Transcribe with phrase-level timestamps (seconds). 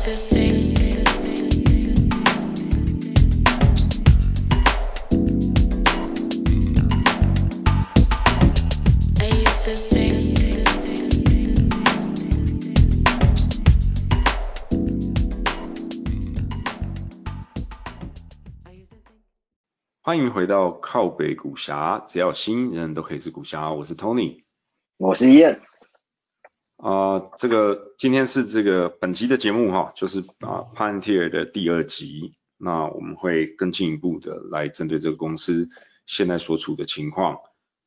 [0.00, 0.08] 欢
[20.16, 23.70] 迎回到靠北股侠，只要新人都可以是股侠。
[23.74, 24.44] 我是 Tony，
[24.96, 25.60] 我是燕。
[26.80, 32.34] 啊，这个今天是这个本集的节目哈，就是啊，Panther 的第二集。
[32.56, 35.68] 那我们会更进一步的来针对这个公司
[36.06, 37.38] 现在所处的情况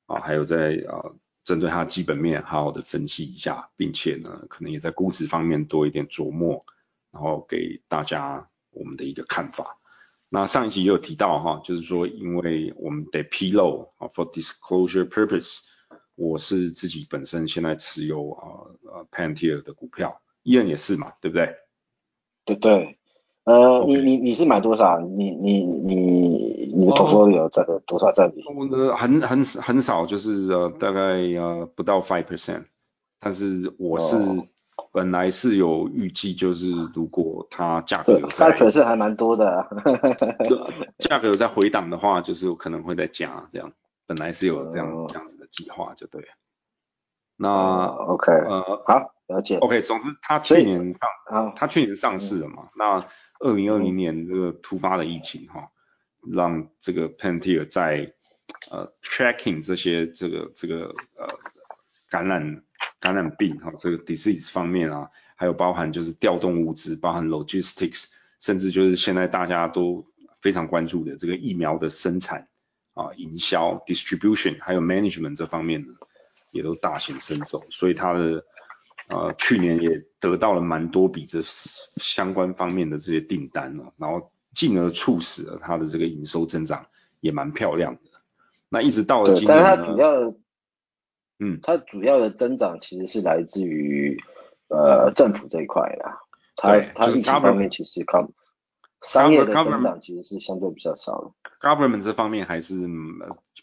[0.05, 1.13] 啊，还有在啊
[1.43, 6.63] 针对它基本面好好的分析一下，并且呢，可能也在估值方面多一点琢磨，
[7.11, 9.79] 然后给大家我们的一个看法。
[10.29, 15.61] 那上一集也有提到哈，就是说因为我们得披露啊，for disclosure purpose，
[16.23, 18.43] 我是自己本身现在持有啊
[18.85, 21.55] 呃 Palantir 的股票，伊恩也是嘛，对不对？
[22.45, 22.97] 对对，
[23.43, 24.99] 呃，你你你是买多少？
[24.99, 25.97] 你你你
[26.75, 28.43] 你的 portfolio 占了多少占比？
[28.55, 32.65] 我的很很很少，就是呃大概呃不到 five percent，
[33.19, 34.17] 但是我是。
[34.91, 39.65] 本来是有预计，就是如果它价格有在，是还蛮多的，
[40.99, 43.71] 价格有在回档的话，就是有可能会再加这样。
[44.05, 46.27] 本来是有这样这样计划，就对。
[47.37, 49.57] 那 OK，呃，好，了解。
[49.57, 51.09] OK，总之它去年上，
[51.55, 52.69] 它去年上市了嘛。
[52.75, 53.07] 那
[53.39, 55.69] 二零二零年这个突发的疫情哈，
[56.21, 58.13] 让这个 Palantir 在
[58.71, 61.27] 呃 tracking 这些这个这个呃
[62.09, 62.63] 感染。
[62.99, 68.07] 感染病哈，这个 disease 方面啊，还有包含就是调动物资，包含 logistics，
[68.39, 70.05] 甚至就是现在大家都
[70.41, 72.47] 非常关注的这个疫苗的生产
[72.93, 75.93] 啊、营销 distribution，还有 management 这方面呢，
[76.51, 78.45] 也都大显身手，所以它的
[79.09, 86.85] 呃去年也得到了蛮多笔这相关方面的这些订单哦，然后进而促使了它的这个营收增长
[87.19, 88.01] 也蛮漂亮的。
[88.69, 90.33] 那一直到了今年呢？
[91.39, 94.21] 嗯，它主要的增长其实是来自于
[94.67, 96.19] 呃政府这一块啦，
[96.55, 98.29] 它它疫情方面其实靠
[99.03, 101.31] 商业的增长其实是相对比较少的。
[101.59, 102.75] Government 这方面还是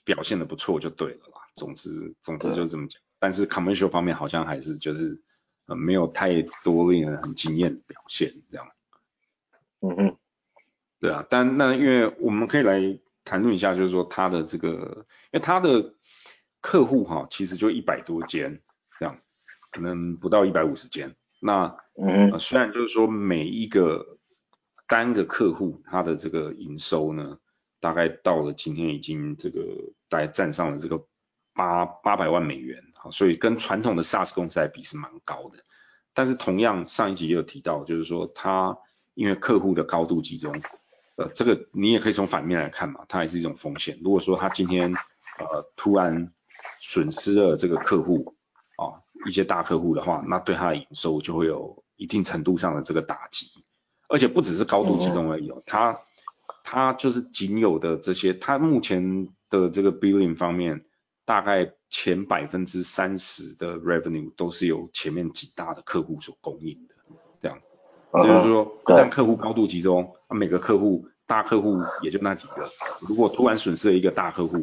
[0.05, 3.01] 表现的不错就对了啦，总之总之就这么讲。
[3.19, 5.23] 但是 Commercial 方面好像还是就是
[5.67, 8.67] 呃没有太多令人很惊艳的表现这样。
[9.81, 10.17] 嗯嗯，
[11.01, 15.95] 对啊，但那因为我们可以来谈论一下，就是说它的这个，因为它的。
[16.62, 18.61] 客户哈，其实就一百多间
[18.99, 19.19] 这样，
[19.71, 21.17] 可能不到一百五十间。
[21.41, 24.19] 那嗯，虽然就是说每一个
[24.91, 27.39] 单个客户他的这个营收呢，
[27.78, 29.62] 大概到了今天已经这个
[30.09, 31.06] 大概占上了这个
[31.55, 35.62] 八八百万美元，好，所以跟传统的 SaaS 公司来比是蛮高的。
[36.12, 38.77] 但是同样上一集也有提到，就是说它
[39.15, 40.61] 因为客户的高度集中，
[41.17, 43.97] 呃，这个你也可以从反面来看嘛，它也是一种风险。
[44.03, 44.93] 如果说它今天
[45.39, 46.33] 呃突然
[46.81, 48.34] 损失了这个客户
[48.77, 53.47] 啊，一些大客户的话，那对他的营收就会有一定程度上的这个打击，
[54.10, 55.98] 而且不只是高度集中而已哦，他
[56.65, 60.84] 他就是仅有的这些，它目前的这个 billing 方面，
[61.25, 66.94] 大概前百分之三十的 revenue 都是由前面几大的客户所供应的，
[67.41, 67.59] 这样，
[68.12, 72.69] 就是说，一旦客户高度集中，每个客户大客户也就那几个，
[73.09, 74.59] 如果突然损失了一个大客户。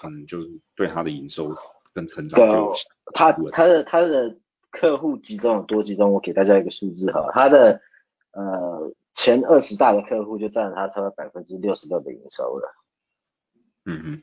[0.00, 1.52] 可能就是对他的营收
[1.92, 2.72] 跟成长就
[3.12, 4.36] 他他的他的
[4.70, 6.12] 客户集中有多集中？
[6.12, 7.80] 我给大家一个数字哈，他的
[8.38, 12.72] 呃前二十大的客户就占了他超过百分之六十六的营收了。
[13.84, 14.22] 嗯哼，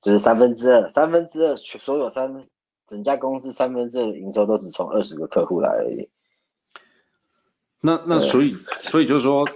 [0.00, 2.42] 就是三分之二，三分之二所有三
[2.86, 6.10] 整家公司三分之二的营收都只从二十个客户来而已。
[7.80, 9.46] 那那所以所以就是说，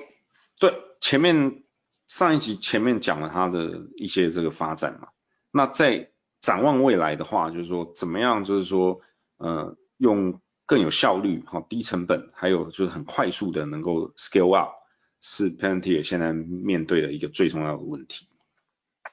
[0.60, 1.64] 对前面
[2.06, 5.08] 上一集前面讲了他的一些这个发展嘛。
[5.50, 9.00] 那在展望未来的话，就是说怎么样，就是说，
[9.38, 14.72] 呃，用更有效率、哈低成本，还有就是很快速的能够 scale up，
[15.20, 18.28] 是 Pantier 现在面对的一个最重要的问题。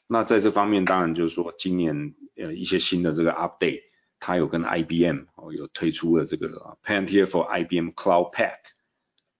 [0.07, 3.81] 那在这方面，当然就是说今年呃一些新的这个 update，
[4.19, 8.57] 它有跟 IBM 哦有推出了这个 Pantier for IBM Cloud Pack，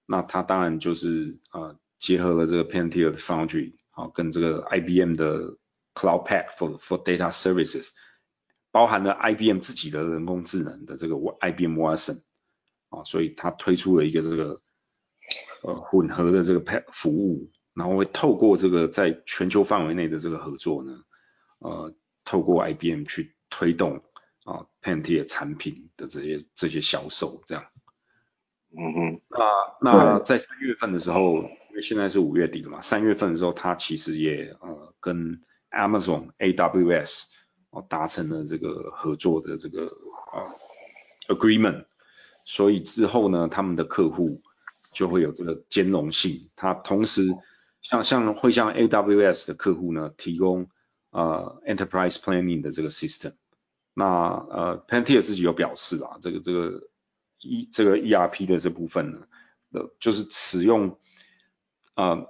[0.05, 5.57] 那它当然就是呃结合了这个 Pantier 的 Foundry，好跟这个 IBM 的
[5.93, 7.89] Cloud Pack for for Data Services
[8.71, 12.21] 包含了 IBM 自己的人工智能的这个 IBM Watson
[12.89, 14.61] 啊，所以它推出了一个这个
[15.63, 21.03] 呃混合的这个 Pack 服务，然后会透过这个在全球范围内的这个合作呢，
[21.59, 21.93] 呃，
[22.25, 24.01] 透过 IBM 去推动
[24.45, 27.65] 啊 Palantir 产品的这些这些销售这样。
[28.77, 29.21] 嗯哼。
[29.83, 35.41] 那那在三月份的时候，因为现在是五月底了嘛，三月份的时候，它其实也呃跟
[35.71, 37.23] Amazon AWS
[37.71, 39.87] 哦达成了这个合作的这个
[40.31, 40.55] 啊
[41.27, 41.85] agreement，
[42.45, 44.41] 所以之后呢，他们的客户
[44.93, 47.27] 就会有这个兼容性，它同时
[47.81, 50.69] 像像会向 AWS 的客户呢提供
[51.11, 53.33] 呃 enterprise planning 的这个 system，
[53.93, 56.89] 那呃 p a n t e r 自己有表示啊，这个这个
[57.39, 59.27] E 这个 ERP 的这部分呢，
[59.71, 60.99] 呃就是使用
[61.95, 62.25] 啊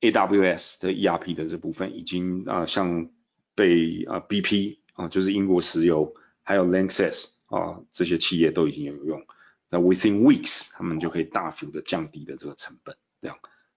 [0.00, 3.10] AWS 的 ERP 的这部分已经啊像
[3.60, 9.22] 被啊 BP 啊就是英国石油还有 Lanxess 啊这些企业都已经有用，
[9.68, 13.36] 那 within weeks 他们就可以大幅的降低的这个成本，这样，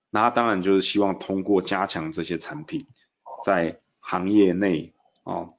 [0.09, 2.87] 那他当然就是希望通过加强这些产品
[3.43, 4.93] 在行业内
[5.23, 5.49] 啊，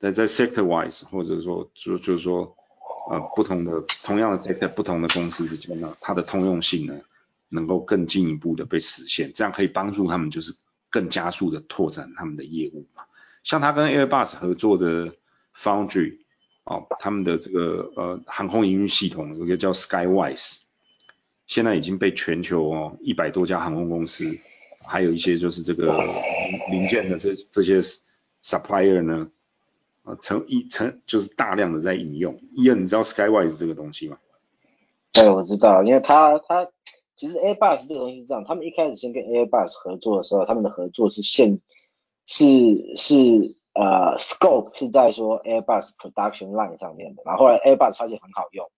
[0.00, 2.56] 在在 sector wise 或者说就就是说
[3.10, 7.00] 呃不同的同样的 sector 不同的公司之间呢，它的通用性呢
[7.48, 10.52] 能够更进一步的被实现，这样可以帮助他们就是
[10.90, 13.04] 更加速的拓展他们的业务嘛。
[13.44, 15.12] 像他跟 Airbus 合作的
[15.56, 16.18] Foundry
[16.64, 20.58] 哦，他们的这个呃航空营运系统有一个叫 Skywise，
[21.46, 24.38] 现在已经被全球哦一百多家航空公司，
[24.86, 25.96] 还有一些就是这个
[26.70, 27.80] 零件的这这些
[28.44, 29.30] supplier 呢，
[30.02, 32.38] 啊成一成就是大量的在引用。
[32.52, 34.18] 伊恩，你知道 Skywise 这个东西吗？
[35.12, 36.68] 对，我知道，因为他他
[37.16, 41.60] 其实 Airbus 这个东西是这样，他们一开始先跟 Airbus 合作的时候，他们的合作是现
[42.28, 48.70] 是是呃，scope 是在说 Airbus production line 上面的，然后后来 Airbus 发现很好用，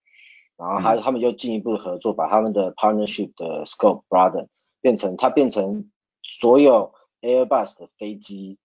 [0.56, 4.46] 然后他他们就进一步合作，把他们的 partnership 的 scope broaden
[4.80, 5.90] 变成它变成
[6.22, 8.58] 所有 Airbus 的飞机，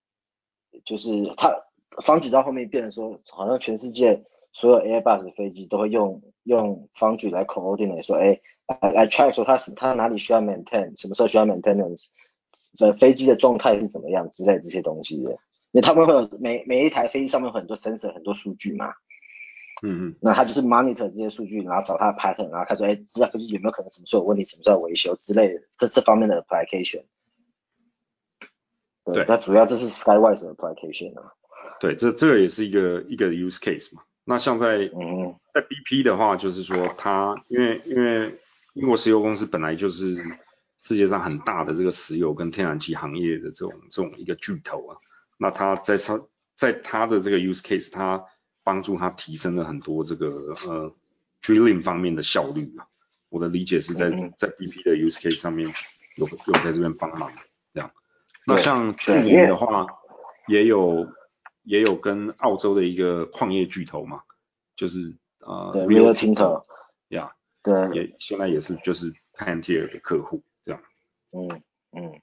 [0.83, 1.63] 就是它
[2.03, 8.39] 方举到后面变成说，好像全世界所有 Airbus 的飞机都会用用方举来 coordinate 说，哎，
[8.81, 12.09] 来来 track 说它是它哪里需要 maintain，什么时候需要 maintenance。
[12.77, 15.31] 的飞机的状态是怎么样之类这些东西的，
[15.71, 18.93] 因为他们会有每每一台飞机上面有很多 sensor 很多数据嘛，
[19.83, 27.03] 嗯嗯，那他就是 monitor 这些数据，然后找他的 pattern，然后看说，哎，这架飞机有没有可能什么时候有问题，什么时候维修之类的，这这方面的 application。
[29.05, 31.33] 对，那主要这是 Skywise 的 application 啊。
[31.79, 34.03] 对，这这个也是一个一个 use case 嘛。
[34.23, 38.39] 那像在嗯在 BP 的话，就是说它因为因为
[38.73, 40.17] 英国石油公司本来就是。
[40.77, 44.97] 世界上很大的这个石油跟天然气行业的这种这种一个巨头啊，
[45.37, 46.21] 那他在他
[46.55, 48.25] 在他的这个 use case，他
[48.63, 50.95] 帮助他提升了很多这个呃
[51.41, 52.87] drilling 方面的效率啊。
[53.29, 55.73] 我的理解是在在 BP 的 use case 上面
[56.15, 57.31] 有有在这边帮忙
[57.73, 57.91] 这样。
[58.47, 59.87] 那像去年的话，
[60.47, 61.07] 也有
[61.63, 64.21] 也有跟澳洲的一个矿业巨头嘛，
[64.75, 66.63] 就是呃 Rio Tinto，
[67.09, 67.33] 呀，
[67.63, 70.43] 对，也现在也是就是 Panther 的客户。
[71.35, 71.61] 嗯
[71.91, 72.21] 嗯，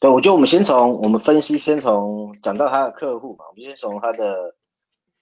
[0.00, 4.54] 对，我觉得我们先从我们分析，先从讲到他的客户嘛，我们先从他的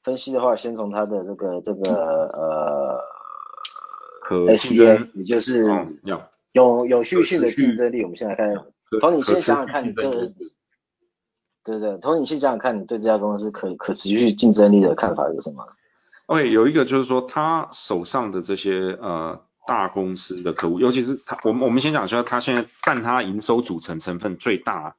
[0.02, 3.00] 分析的话，先从他的这个这个呃
[4.22, 5.64] 可，S A，也就是
[6.50, 8.02] 有有序性的竞争力。
[8.02, 8.52] 我们先来看，
[9.00, 10.10] 从你先想想看，你这，
[11.62, 15.64] 对对，从你先想想看，你对这家公司可可持续竞争力的看法有什么
[16.26, 19.40] ？OK，有一个就是说他手上的这些呃。
[19.67, 24.96] 大公司的客户，尤其是他，我们我们先讲一下，他现在占他营收组成成分最大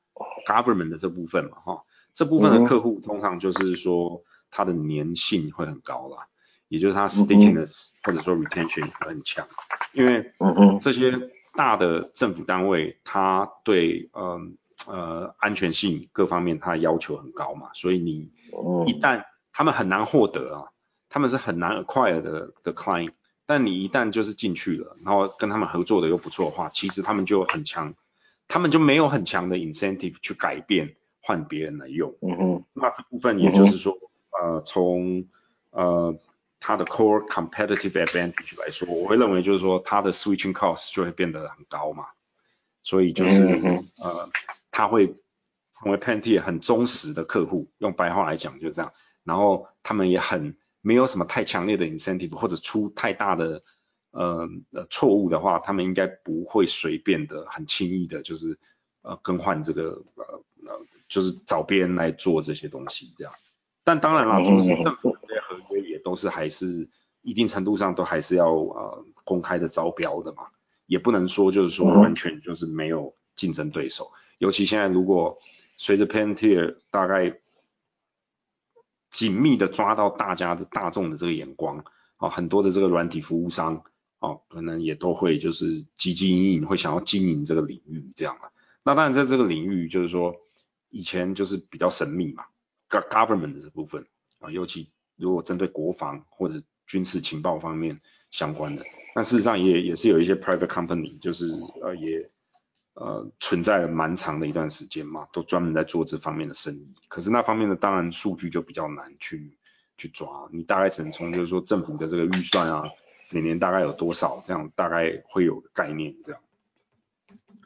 [0.47, 1.83] ，government 的这部分嘛，哈，
[2.13, 6.27] 这部分的客户通常就是说它的粘性会很高啦，
[6.69, 9.45] 也就是它 stickiness 或者说 retention 会很强，
[9.91, 10.31] 因为
[10.79, 11.11] 这些
[11.55, 14.39] 大的政府单位，它对呃
[14.87, 18.31] 呃安全性各方面它的要求很高嘛，所以你
[18.87, 20.71] 一旦他们很难获得啊，
[21.09, 23.11] 他们是很难 acquire 的的 client。
[23.45, 27.93] 但你一旦就是进去了，然后跟他们合作的又不错的话，其实他们就很强，
[28.47, 32.15] 他们就没有很强的 incentive 去改变换别人来用。
[32.21, 32.63] 嗯哼。
[32.73, 33.97] 那这部分也就是说，
[34.41, 35.25] 呃，从
[35.71, 36.17] 呃
[36.61, 42.05] 它的 core competitive advantage 来说，我会认为就是说它的 switching cost 就会变得很高嘛。
[42.81, 43.43] 所以就是
[44.01, 44.29] 呃，
[44.71, 45.07] 他会
[45.73, 48.93] 成为 Panther 很忠实的客户，用白话来讲就这样。
[49.25, 50.55] 然后他们也很。
[50.85, 53.63] 没有什么太强烈的 incentive 或者出太大的
[54.11, 58.59] 呃呃错误的话，他们应该不会随便的很轻易的，就是
[59.01, 63.33] 呃更换这个呃呃就是找别人来做这些东西这样。
[63.85, 66.89] 但当然啦，同时政府这些合约也都是还是
[67.21, 70.47] 一定程度上都还是要呃公开的招标的嘛，
[70.85, 74.11] 也不能说就是说完全就是没有竞争对手。
[74.37, 75.39] 尤其现在如果
[75.77, 77.39] 随着 Panther 大概。
[79.13, 81.85] 紧密的抓到大家的大众的这个眼光
[82.17, 83.83] 啊，很多的这个软体服务商
[84.17, 88.49] 哦，可能也都会就是积极经营，会想要经营这个领域这样啊。
[88.83, 90.35] 那当然在这个领域就是说
[90.89, 92.43] 以前就是比较神秘嘛
[92.89, 94.07] ，government 的这部分
[94.39, 97.99] 啊，尤其如果针对国防或者军事情报方面
[98.31, 98.83] 相关的，
[99.15, 101.51] 那事实上也也是有一些 private company，就是
[101.81, 102.31] 呃也
[102.93, 106.93] 呃存在了蛮长的一段时间嘛，都专门在做这方面的生意。
[107.07, 109.57] 可是那方面的当然数据就比较难去
[109.97, 112.83] 去抓，你大概只能从就是说政府的这个预算啊，
[113.31, 116.41] 每年大概有多少这样，大概会有概念这样。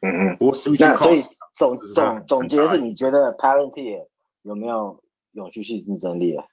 [0.02, 0.38] 嗯嗯。
[0.80, 1.22] 那所以
[1.54, 4.06] 总总总结是，你觉得 Palantir
[4.44, 6.46] 有没有永续性竞争力啊？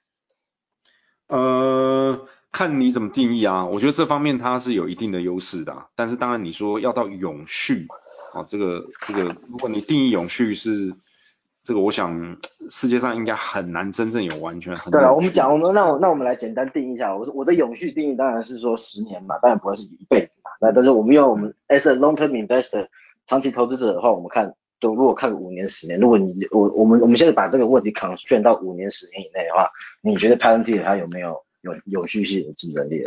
[1.27, 2.27] 呃。
[2.51, 7.85] 看你怎么定义啊，我觉得这方面它是有一定的优势的，但是当然你说要到永续
[8.35, 10.93] 啊，这个这个，如果你定义永续是
[11.63, 12.37] 这个，我想
[12.69, 14.91] 世界上应该很难真正有完全很。
[14.91, 22.87] 对啊，我们讲我们那我那我们来简单定义一下，我我的永续定义当然是说十年嘛，当然不会是一辈子嘛，那但是我们用我们 as a long term investor
[23.25, 29.69] 长期投资者的话，我们看都如果看五年十年，如果你我我们我们现在把这个问题 constrain 到五年十年以内的话，
[30.01, 31.43] 你觉得 Palantir 它有没有？
[31.65, 33.01] 有有序性的竞争力。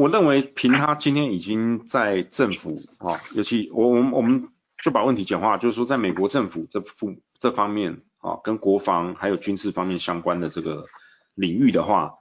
[0.00, 4.48] 我认为凭他今天已经在政府啊，尤其我我们我们
[4.82, 10.86] 就把问题简化，就是说在美国政府这副这方面啊，跟国防还有军事方面相关的这个
[11.34, 12.14] 领域的话，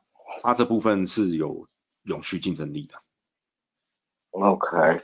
[0.43, 1.69] 它这部分是有
[2.03, 2.95] 永续竞争力的。
[4.31, 5.01] OK，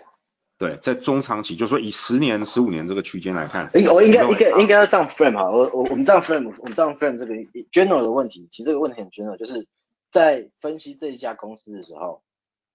[0.57, 7.35] 对，在中长期，就说以十年、十五年这个区间来看，我应该应该应该要这样 frame 哈，我我我们这样 frame，我们这样 frame 这个
[7.71, 9.65] general 的问题，其实这个问题很 general，就是。
[10.11, 12.23] 在分析这一家公司的时候，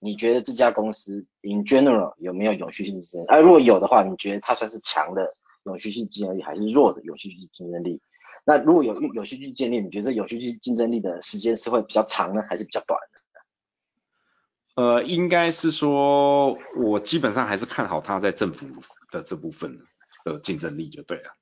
[0.00, 3.26] 你觉得这家公司 in general 有没有永续性竞争？
[3.28, 8.02] 啊，如果有的话，你觉得它算是强的永续性竞争力，还是弱的永续性竞争力？
[8.44, 14.82] 那如果有有续性建立，你觉得有续性竞争力的时间是会比较长呢，还是比较短的？
[14.82, 18.66] 呃，应该是说，我基本上还是看好它在政府
[19.10, 19.78] 的这部分
[20.24, 21.36] 的竞争力就对了。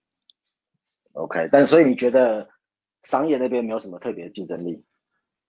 [1.13, 2.49] OK，但所以你觉得
[3.05, 4.85] 商业那边没有什么特别的竞争力？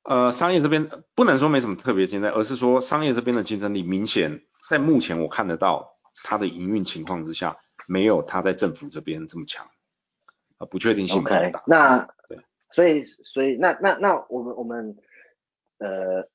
[0.10, 9.68] 呃，商业这边不能说没什么特别竞争，而是说商业这边的竞争力明显在目前我看得到它的营运情况之下，没有它在政府这边这么强，
[10.58, 11.64] 啊，不确定性比较大。
[11.68, 12.40] 那对，
[12.72, 14.98] 所以所以那那那我们我们
[15.78, 16.28] 呃，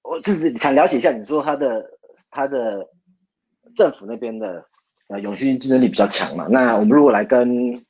[0.00, 1.90] 我就是想了解一下，你说它的
[2.30, 2.88] 它的
[3.76, 4.64] 政府那边的
[5.08, 6.46] 呃永续竞争力比较强嘛？
[6.48, 7.84] 那我们如果来跟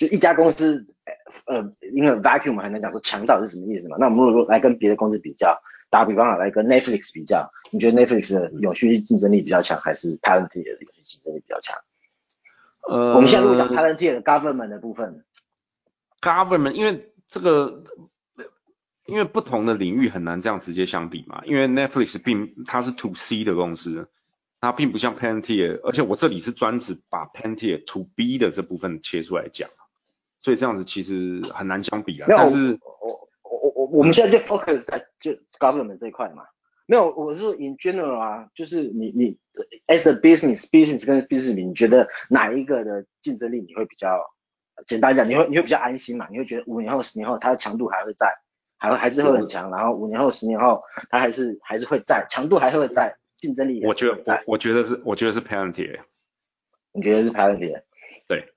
[0.00, 0.86] 就一家公司，
[1.46, 1.58] 呃，
[1.92, 3.98] 因为 vacuum 还能讲说强到是什么意思嘛？
[4.00, 11.76] 那我们如果来跟别的公司比较，打比方啊，来跟 Netflix 比较，你觉得 Netflix 的永续竞争力比较强，还是 Palantir 的永续竞争力比较强？
[12.88, 15.22] 呃，我们现在如果讲 Palantir 的 government 的部分
[16.22, 17.84] ，government 因为这个，
[19.04, 24.08] 因为不同的领域很难这样直接相比嘛，因为 Netflix 并它是 to C 的公司。
[24.62, 29.70] 它并不像 Palantir，而且我这里是专指把 Palantir to B 的这部分切出来讲。
[30.40, 32.26] 所以这样子其实很难相比啊。
[32.28, 36.44] 但是我我我我们现在就 focus 在就 government 这一块嘛。
[36.86, 39.38] 没有，我是说 in general 啊，就是你你
[39.86, 44.26] as a business business 跟 business 你觉得哪一个的竞争力你会比较
[44.88, 46.26] 简单讲，你会你会比较安心嘛？
[46.32, 48.34] 你会觉得五年后十年后它的强度还会在，
[48.76, 56.00] 还会还是会很强，然后五年后十年后它还是还是会在，强度还是会在，竞争力我觉得我我觉得是我觉得是 Palantir。
[56.92, 57.82] 你觉得是 Palantir？
[58.26, 58.49] 对。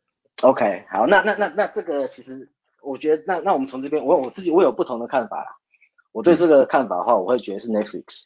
[0.43, 5.55] OK，好，那那那那这个其实我觉得，那那我们从这边，我我自己我有不同的看法啦。
[6.12, 8.25] 我对这个看法的话，我会觉得是 Netflix。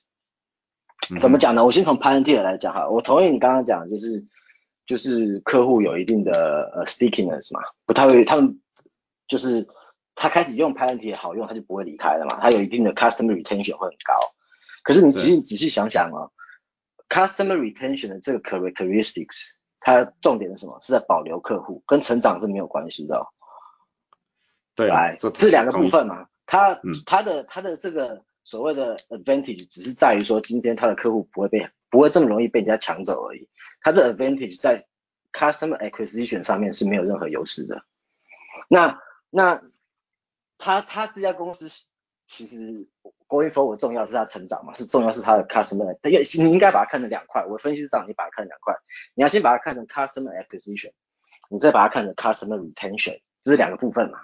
[1.21, 1.63] 怎么讲呢？
[1.63, 4.25] 我先从 Palantir 来讲哈，我同意你刚刚讲，就是
[4.87, 8.59] 就是客户有一定的呃 stickiness 嘛，不太会，他们
[9.27, 9.67] 就是
[10.15, 14.15] 他开始用 Palantir 好用，他就不会离开了嘛，他有一定的 customer retention 会很高。
[14.81, 16.31] 可是你仔细仔细想想哦
[17.09, 19.56] ，customer retention 的这个 characteristics。
[19.79, 20.79] 它重点是什么？
[20.81, 23.27] 是在保留客户，跟成长是没有关系的。
[24.75, 33.49] 对，来，这两个部分嘛，它它的它的这个所谓的 advantage 只是在于说，今天它的客户不会被不会这么容易被人家抢走而已。
[33.81, 34.85] 它这 advantage 在
[35.31, 37.83] customer acquisition 上面是没有任何优势的。
[38.67, 39.61] 那那
[40.57, 41.69] 他他这家公司
[42.27, 42.87] 其实。
[43.27, 47.45] Going forward 重要是它成长嘛，是重要是它的 customer，因为你应该把它看成两块。
[47.45, 48.73] 我分析是这样，你把它看成两块，
[49.15, 50.93] 你要先把它看成 customer acquisition，
[51.49, 54.19] 你再把它看成 customer retention，这是两个部分嘛。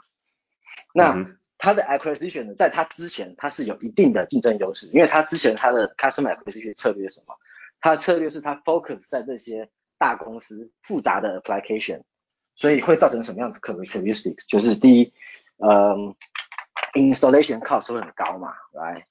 [0.93, 7.35] 那它的 acquisition 呢，在它之前它是有一定的竞争优势，因为它之前它的 customer acquisition 策略是什么？
[7.81, 12.03] 它的策略是它 focus 在这些大公司复杂的 application，
[12.55, 14.47] 所以会造成什么样的 characteristics？
[14.47, 15.13] 就是第一，
[15.57, 16.15] 嗯。
[16.93, 19.07] Installation cost 会很高嘛，来，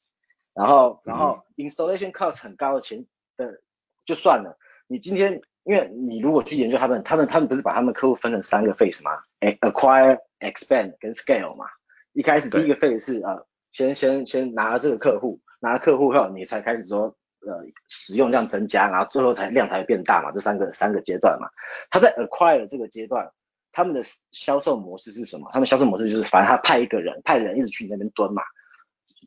[0.54, 3.60] 然后然后 installation cost 很高的钱的
[4.04, 9.22] 就算了，你今天因为你如果去研究他们，他们他们不是把他们客户分成三个 phase 吗？
[9.40, 11.66] 哎，acquire、expand 跟 scale 嘛。
[12.12, 21.48] 一开始第一个 phase 是呃，先先先拿了这个客户，拿了客户后，你才开始说呃使用量增加，然后最后才量才变大嘛，这三个三个阶段嘛。
[21.90, 23.32] 他在 acquire 这个阶段。
[23.72, 25.50] 他们的销售模式是什么？
[25.50, 28.42] 他们销售模式就是，反正他派一个人，派人一直去你那边蹲嘛，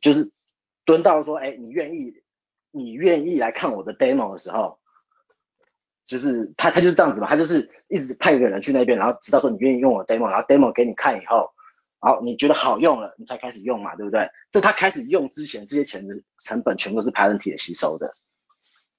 [0.00, 0.30] 就是
[0.84, 2.22] 蹲到说，哎，你愿意，
[2.70, 4.78] 你愿意来看我的 demo 的时候，
[6.06, 11.50] 就是他他就是这样子嘛，他就是一直派一个人去那边，然后直到说你愿意用我的 demo，然后 demo 给你看以后，
[12.00, 14.30] 然后你觉得好用了，你才开始用嘛，对不对？
[14.52, 18.14] 这他开始用之前，这些钱的成本全都是 Parent 吸收的，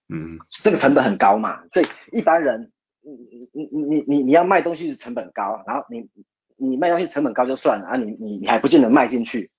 [0.09, 2.73] 嗯，这个成本很高嘛，所以一般人。
[3.09, 6.09] 你你你你你你要卖东西是成本高，然后你
[6.57, 9.49] 你卖东西成本高就算了啊，你你你还不见得卖进去，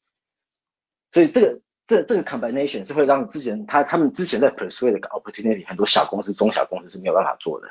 [1.12, 7.68] 所以这个这这个 combination 是会让之前他他们之前在 persuade 的 opportunity 很多小公司中小公司是没有办法做的，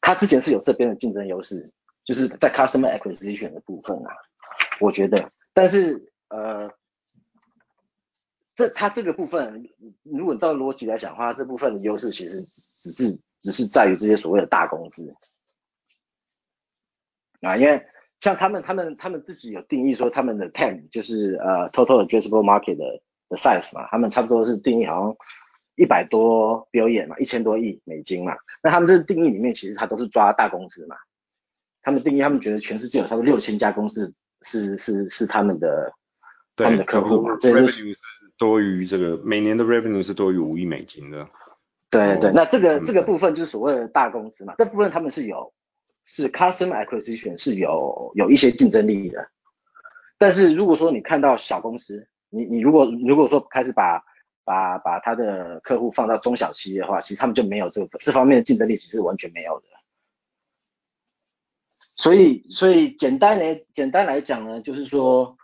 [0.00, 1.72] 他之前是有这边的竞争优势，
[2.04, 4.10] 就是在 customer acquisition 的部分啊，
[4.80, 6.72] 我觉得，但是呃。
[8.56, 9.68] 这它这个部分，
[10.04, 15.14] 如果照逻辑来讲的话，这部分的优势其实只是只是在于这些所谓的大公司
[17.42, 17.84] 啊，因为
[18.18, 25.14] 像他们他们他们自己有定义说他们的 TAM 就是呃 Total Addressable Market 的的 size 嘛，他们差不多是定义好像
[25.76, 30.96] 一百多 billion 嘛，一千多亿美金嘛，那他们这个定义里面其实它都是抓大公司嘛，
[31.82, 34.10] 他们定义他们觉得全世界有差不多六千家公司
[34.40, 35.92] 是是是他们的
[36.56, 37.96] 他们的客户嘛，这就是。
[38.36, 41.24] 多于这个每年的 revenue 是多于五亿美金的。
[41.94, 45.52] 对对，那这个这个部分就是所谓的大公司嘛，这部分他们是有
[46.04, 49.28] 是 customer acquisition 是有有一些竞争力的。
[50.18, 54.04] 但是如果说你看到小公司，你你如果如果说开始把
[54.44, 59.66] 把把他的客户放到中小企业的话，其实他们就没有这个这方面的竞争力，其实完全没有的。
[61.96, 65.36] 所以所以简单来简单来讲呢，就是说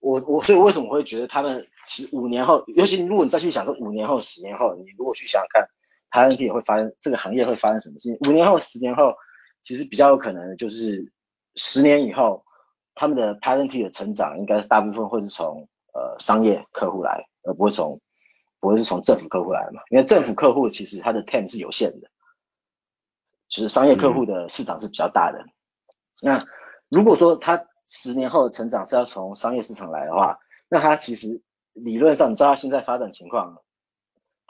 [0.00, 1.66] 我我所以为什么会觉得他们。
[1.86, 5.68] 其实五年后，尤其如果你再去想说五年后、十年后，你如果去想想看
[6.14, 8.18] ，Parent 会发生这个行业会发生什么事情？
[8.28, 9.16] 五年后、十年后，
[9.62, 11.12] 其实比较有可能就是
[11.56, 12.44] 十年以后，
[12.94, 18.00] 他们的 Parent 的成长应该是大部分会是从呃商业客户来，而不会从
[18.60, 19.82] 不会是从政府客户来嘛？
[19.90, 22.08] 因为政府客户其实他的 TAM 是有限的，
[23.48, 25.44] 其实商业客户的市场是比较大的。
[26.22, 26.46] 那
[26.88, 33.58] 如果说他十年后的成长是要从商业市场来的话，那他其实理论上，你知道他现在发展情况，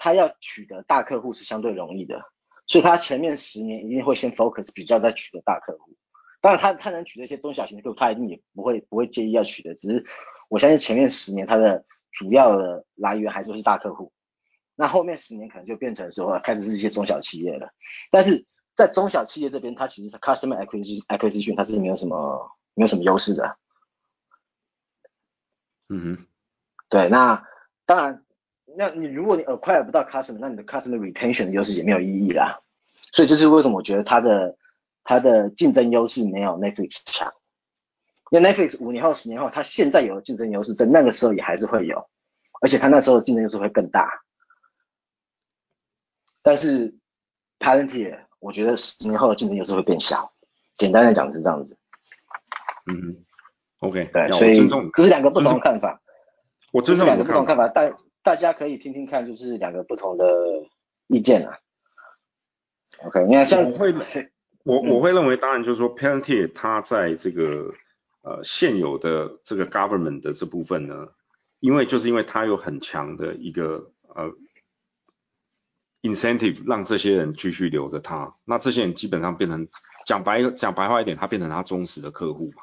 [0.05, 2.21] 他要取得大客户是相对容易的，
[2.67, 5.97] 所以他前面十年一定会先 focus 比较在取得大客户。
[6.43, 9.75] 当然，他他能取得一些中小型的客户，他一定也不会不会介意要取得。
[9.75, 10.05] 只是
[10.51, 14.13] 我相信前面十年他的主要的来源还是是大客户，
[14.75, 17.71] 那后面十年可能就变成说开始是一些中小企业了。
[18.11, 18.45] 但是
[18.77, 23.57] 在中小企业这边，它其实是 customer acquisition acquisition 它是没有什么没有什么优势的。
[25.89, 26.27] 嗯哼。
[26.91, 27.43] 对，那
[27.87, 28.24] 当然，
[28.77, 32.61] 那你如果你 acquire 不到 customer，那你的 customer retention 的优势也没有意义啦。
[33.13, 34.57] 所以这是为什么我觉得它的
[35.05, 37.33] 它的竞争优势没有 Netflix 强。
[38.31, 42.09] 因为 Netflix 五年后、十年后，它现在有竞争优势，在那个时候也还是会有，
[42.61, 44.23] 而且它那时候的竞争优势会更大。
[46.43, 46.97] 但是
[47.61, 50.33] Palantir，我觉得十年后的竞争优势会变小。
[50.77, 51.77] 简单来讲是这样子。
[52.91, 53.25] 嗯
[53.79, 56.01] ，OK，对，所以这是两个不同的看法。
[56.73, 57.83] 我尊重两个不同看法，大
[58.25, 60.25] 大家可以听听看，就是两个不同的
[61.09, 61.59] 意见啊。
[63.05, 63.95] OK，你看像会，
[64.65, 67.75] 我我会认为，当然就是说 p a l a n t i r 它在这个
[68.23, 71.09] 呃现有的这个 government 的这部分呢，
[71.61, 74.33] 因为就是因为它有很强的一个呃
[76.01, 79.69] incentive 让这些人继续留着它，那这些人基本上变成
[80.07, 82.63] 讲白讲白话一点，他变成他忠实的客户嘛。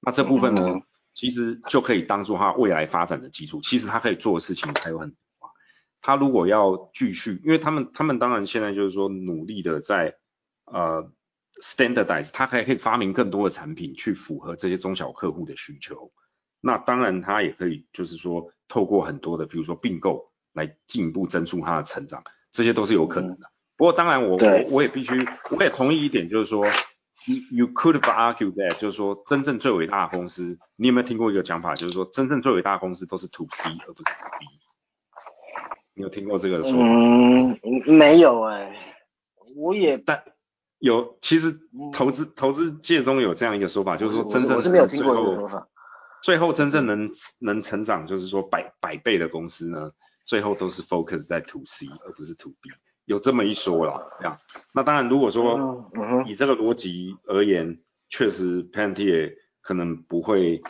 [0.00, 0.80] 那这部分呢？
[1.18, 3.60] 其实就可以当做他未来发展的基础。
[3.60, 5.16] 其实他可以做的事情还有很多。
[6.00, 10.14] 他如果要继续，因为他们他们当然现在就是说努力的在
[10.66, 11.10] 呃
[11.60, 16.12] standardize，他还可以发明更多的产品去符合这些中小客户的需求。
[16.60, 23.50] 那当然他也可以就是说透过很多的比如说并购来进一步增速他的成长，这些都是有可能的。
[23.76, 26.64] 不过当然我我我也必须我也同意一点就是说。
[27.26, 34.46] You could argue that，就是说真正最伟大的公司，你有没有听过一个讲法，就是说真正最伟大的公司都是 to C 而不是 to B。
[35.94, 36.78] 你有听过这个说法？
[36.78, 38.76] 嗯，没有哎，
[39.56, 40.22] 我也但
[40.78, 41.58] 有，其实
[41.92, 45.68] 投资投资界中有这样一个说法，就是说真正我是没有听过这个说法。
[46.22, 49.90] 最后真正能能成长，就是说百百倍的公司呢，
[50.24, 52.70] 最后都是 focus 在 to C 而不是 to B，
[53.08, 54.38] 有这么一说啦，这样。
[54.74, 55.90] 那当然如果说
[56.26, 60.60] 以这个逻辑而言，确实 p a n t i r 可能不会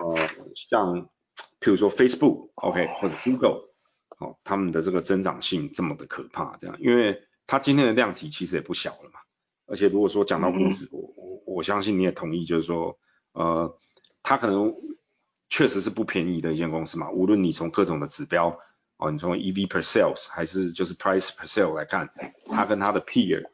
[0.00, 0.16] 呃
[0.56, 1.08] 像
[1.60, 3.68] 譬如说 Facebook OK 或者 Google
[4.18, 9.20] 哦他们的这个增长性这么的可怕这样，因为它今天的量体其实也不小了嘛。
[9.66, 12.98] 而且如果说讲到估值，我我我相信你也同意，就是说
[13.32, 13.78] 呃
[14.24, 14.74] 它可能
[15.48, 18.58] 确实是不便宜的一间公司嘛，无论你从各种的指标。
[18.98, 22.08] 哦，你从 EV per sales 还是就是 price per sale 来看，
[22.50, 23.44] 它跟它的 peer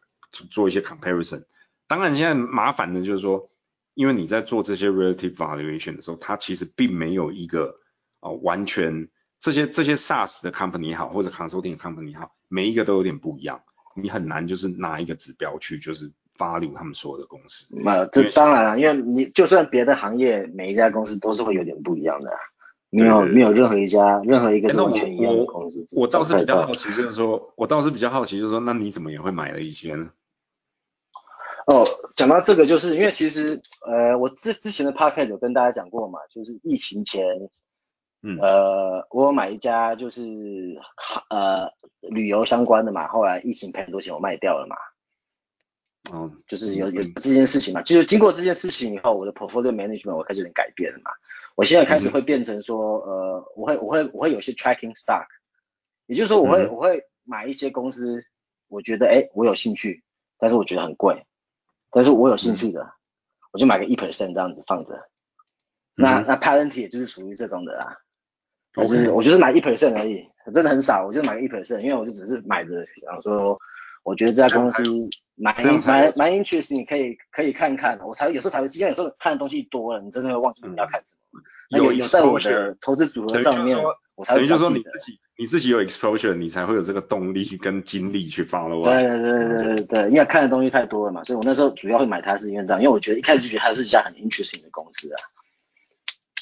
[0.50, 1.44] 做一些 comparison。
[1.88, 3.50] 当然现在麻烦的就是说，
[3.94, 7.80] 因为你在做这些 relative valuation 的时候，它其实并没有一个
[8.20, 9.08] 哦完全
[9.40, 13.60] 这些这些 SaaS 的 company 好或者 consulting company 好，每一个都有点不一样，
[13.96, 17.66] 你很难就是拿一个指标去就是 value 他们所有的公司。
[17.82, 22.30] 那这当然了，因为你就算别的行业每一家公司都是会有点不一样的。
[22.92, 25.82] 没有没有任何一家任何一个完全一样的公司。
[25.96, 30.10] 我倒是比较好奇，就是说，我倒是比较好奇，就是说，那你怎么也会买了一些呢？
[31.66, 37.24] 哦，讲到这个，就是因为其实，呃，我之之前的 podcast 有跟大家讲过嘛，就是疫情前，
[38.22, 40.22] 嗯，呃，我有买一家就是
[41.30, 44.76] 呃旅游相关的嘛，后来疫情赔很多钱，我卖掉了嘛。
[46.10, 51.12] 哦，就是有有这件事情嘛，就是经过这件事情以后，我的 portfolio management 我开始有点改变了嘛。
[51.54, 55.26] 我现在开始会变成说，呃，我会我会我会有些 tracking stock，
[56.06, 58.24] 也就是说我会我会买一些公司，
[58.68, 60.02] 我觉得哎我有兴趣，
[60.38, 61.24] 但是我觉得很贵，
[61.90, 62.92] 但是我有兴趣的，
[63.52, 65.08] 我就买个一 percent 这样子放着。
[65.94, 67.98] 那那 parent 也就是属于这种的啦，
[68.74, 73.56] 我就是我就是买一 percent 而已，真的很少，我就买个一 percent，因为我就只是买着想说。
[74.04, 74.82] 我觉得这家公司
[75.34, 77.98] 蛮蛮蛮 interesting，可以可以看看。
[78.06, 81.40] 我才有时候才会，今天有时候看的东西多了，你真的会忘记你要看什么。
[81.78, 83.78] 有有在我的投资组合上面，
[84.14, 88.84] 我才会等于说你自己你自己有 exposure，你才会有这个动力跟精力去 follow。
[88.84, 95.16] 对对对对对对，因为看的东西太多了嘛，所以我那时候主要会买它是因为这样，因为我觉得一开始就觉得它是一家很 interesting 的公司啊。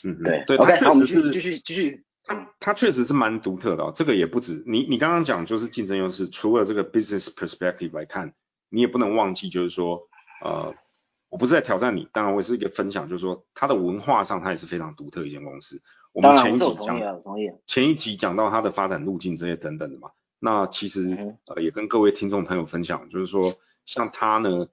[0.04, 2.02] 嗯，对对，OK，那，我们继续继续继续。
[2.24, 8.32] 它它确实是蛮独特的哦，这个也不止你你刚刚讲就是竞争优势，除了这个 business perspective 来看，
[8.70, 10.08] 你也不能忘记就是说，
[10.42, 10.74] 呃，
[11.28, 15.82] 我不是在挑战你，当然我也是一个分享，就是说它的文化上它也是非常独特一间公司。
[16.12, 16.98] 我们前一集讲，
[17.66, 23.44] 前一集讲到它的发展路径这些等等的嘛，那其实呃也跟各位听众朋友分享，就是说
[23.84, 24.68] 像他呢，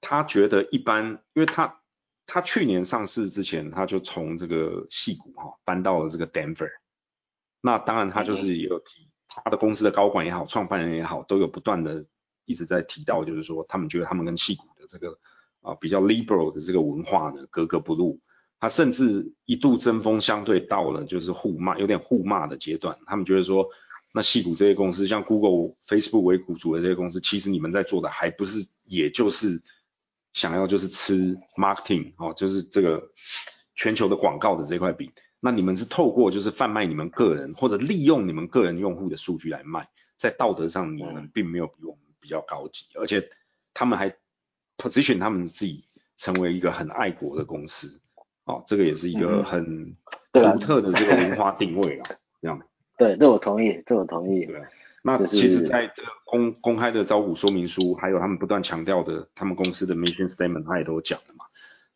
[0.00, 1.78] 他觉得一般，因为他。
[2.28, 6.68] 他去年上市之前，他就从这个戏谷哈搬到了这个 Denver。
[7.60, 12.04] 那当然，他就是也有提他的公司的高管也好，创办人也好，都有不断的
[12.46, 15.18] 一直在提到，就是说他们觉得他们跟戏骨的这个
[15.60, 18.18] 啊比较 liberal 的这个文化呢格格不入。
[18.58, 22.96] 他甚至一度针锋相对到了就是互骂，有点互骂的阶段。
[23.06, 23.68] 他们觉得说，
[24.14, 29.62] 那戏骨这些公司，像 Google、Facebook 为股主的这些公司，其实你们在做的还不是，也就是。
[30.32, 33.10] 想要就是吃 marketing 哦，就是这个
[33.74, 35.10] 全球的广告的这块饼。
[35.40, 43.30] 那你们是透过就是贩卖你们个人或者利用你们个人用户的数据来卖，在道德上你们并没有比我们比较高级，而且
[43.72, 44.16] 他们还
[44.76, 45.84] position 他们自己
[46.16, 48.00] 成为一个很爱国的公司
[48.44, 49.96] 哦，这个也是一个很
[50.32, 52.02] 独特的这个文化定位了，
[52.42, 52.60] 这样。
[52.98, 54.44] 对，这我同意，这我同意。
[54.44, 54.60] 对。
[55.02, 61.44] 那其实，在这个公公开的招股说明书，还有他们不断强调的他们公司的 mission statement，他也都讲了嘛。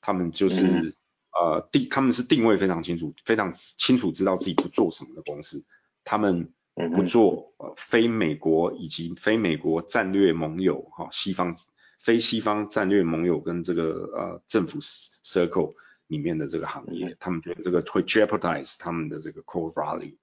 [0.00, 0.94] 他们就是
[1.32, 5.64] 呃定，他们是定位非常清楚，非常清楚知道自己不做什么的公司。
[6.04, 11.56] 他们不做呃非美国以及非美国战略盟友哈，西方
[11.98, 15.74] 非西方战略盟友跟这个呃政府 circle
[16.06, 20.16] 里面的这个行业，他们觉得这个会 jeopardize 他们的这个 core value，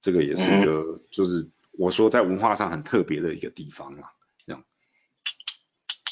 [0.00, 1.48] 这个也是一个就是。
[1.78, 4.10] 我说在文化上很特别的一个地方啊，
[4.46, 4.64] 这样。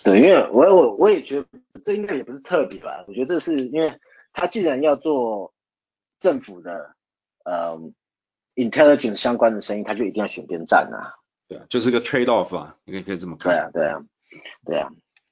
[0.05, 1.49] 对，因为我我我也觉得
[1.83, 3.99] 这应该也不是特别吧，我觉得这是因为
[4.35, 5.55] 他既然要做
[6.19, 6.95] 政府的
[7.47, 7.81] 呃
[8.55, 11.15] intelligence 相关的生意，他就一定要选边站啊。
[11.49, 13.53] 对啊，就是个 trade off 啊，你可以可以这么看。
[13.53, 14.01] 对啊，对啊，
[14.65, 14.89] 对啊。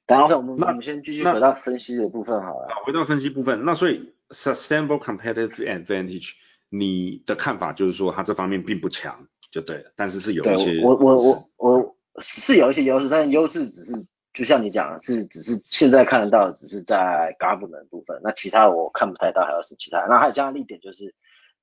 [0.07, 2.67] 然后我们那我们先继续回到分析的部分好了。
[2.85, 6.33] 回到分析部分，那所以 sustainable competitive advantage，
[6.69, 9.27] 你的看法就是说它这方面并不强。
[9.51, 13.93] 就对了，但是是有一些，我我我我是有一些优势，但是优势只是
[14.33, 20.07] 就像你讲的，是只是现在看得到，只是在 government 部分，那其他我看不太到还有什么其他。
[20.09, 21.13] 那还有加上一点就是，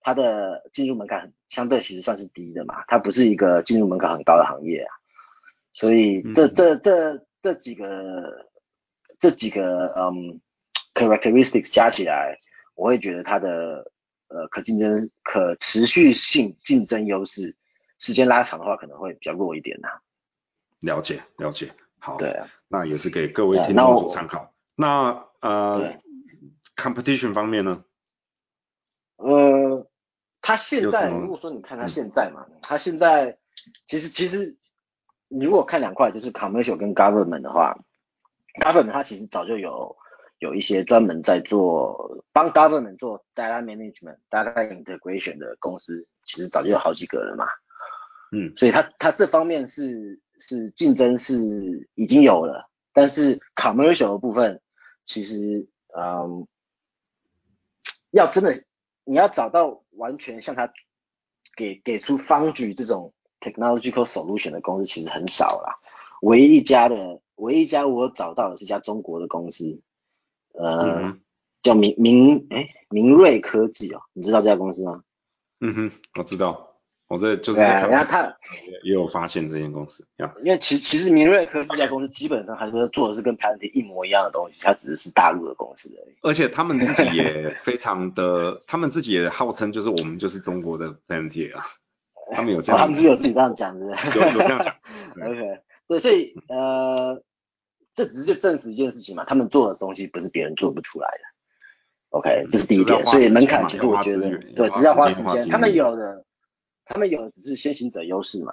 [0.00, 4.90] 它的进入门槛相对其实算是低的嘛，它不是一个进入门槛很高的行业啊，
[5.72, 8.48] 所以这这这这几个
[9.18, 10.40] 这几个嗯
[10.94, 12.36] characteristics 加起来，
[12.74, 13.92] 我会觉得它的
[14.28, 17.56] 呃可竞争可持续性竞争优势。
[17.98, 19.88] 时间拉长的话，可能会比较弱一点呐。
[20.80, 24.54] 了解了解，好，对，啊那也是给各位听众做参考。
[24.74, 26.00] 那呃
[26.76, 27.84] ，competition 方面呢？
[29.16, 29.49] 呃，
[30.50, 33.38] 他现在如果说你看他现在嘛，他现在
[33.86, 34.56] 其实其实
[35.28, 37.78] 你如果看两块，就是 commercial 跟 government 的话
[38.60, 39.96] ，government 它其实早就有
[40.40, 47.44] 有一些专门在做帮 government 做 data management、data integration 的公司，其实早就有好几个了嘛。
[48.32, 54.60] 嗯，所以它它这方面是是竞争是已经有了，但是 commercial 的部分
[55.04, 56.48] 其实嗯，
[58.10, 58.52] 要真的
[59.04, 60.72] 你要找到完全像他
[61.56, 65.76] 给给出方举这种 technological solution 的公司其实很少啦，
[66.22, 69.80] 唯一一家的唯一一家我找到的是家中国的公司，
[70.52, 71.16] 呃，
[71.62, 75.02] 叫明明哎明锐科技哦，你知道这家公司吗？
[75.60, 76.69] 嗯哼，我知道。
[77.10, 78.36] 我这就是在看，他
[78.84, 80.06] 也有发现这间公司，
[80.44, 86.14] 因为其实其实明瑞科技这家公司基本上还是做的是跟 p a n t 一模一样的东西，它只是是大陆的公司而已。
[86.22, 91.64] 而且他们自己也非常的，他们自己也号称就是我们就是中国的 p a n t 啊，
[92.32, 94.76] 他们有这样，他们是有自己这样讲的，有有这样讲。
[95.28, 97.20] OK，对，所以呃，
[97.96, 101.24] 这只是就证实一件事情嘛，他们做的东西不是别人做不出来的。
[102.10, 106.24] OK，这是第一点，所以门槛其实我觉得对，只是要花时间，他们有的。
[106.90, 108.52] 他们有的只是先行者优势嘛？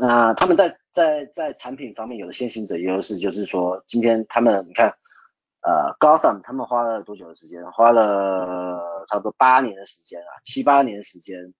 [0.00, 4.88] 那他们在在在产品方面有的先行者优势，就是说今天他们你看，
[5.62, 7.64] 呃，Gotham 他们花了多久的时间？
[7.70, 11.54] 花了差不多八年的时间啊，七八年的时间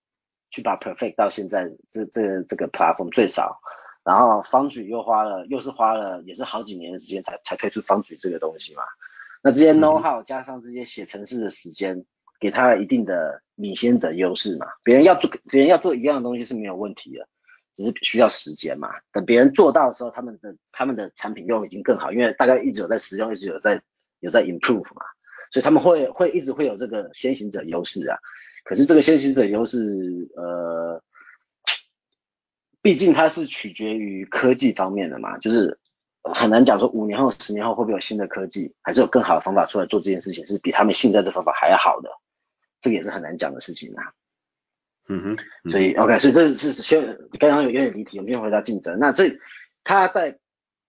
[0.51, 3.61] 去把 Perfect 到现在这这这个 platform 最少，
[4.03, 8.83] 然后 Foundry 又花了又是花了也是好几年的时间才才推出 Foundry 这个东西嘛。
[9.41, 12.07] 那这些 know how 加上这些写程式的时间。
[12.41, 17.29] 给他一定的领先者优势嘛，别人要做别人要做一样的东西是没有问题的，
[17.75, 18.89] 只是需要时间嘛。
[19.13, 23.83] 等别人做到的时候，他们的他们的产品又已经更好，因为大家一直有在使用，一直有在
[24.21, 25.03] 有在 improve 嘛，
[25.53, 28.17] 所以他们会会一直会有这个先行者优势啊。
[28.65, 31.03] 可是这个先行者优势，呃，
[32.83, 35.79] 毕竟它是取决于科技方面的嘛，就是
[36.23, 42.11] 很难讲说五年后、十年后会不会有新的科技，还是有更好的方法出来做这件事情，是比他们现在这方法还要好的。
[42.81, 44.13] 这个也是很难讲的事情啊。
[45.13, 48.97] 嗯哼，所以 OK，所以这是先刚刚有有点离题，我们先回到竞争。
[49.01, 49.39] 那所以
[49.83, 50.39] 他在，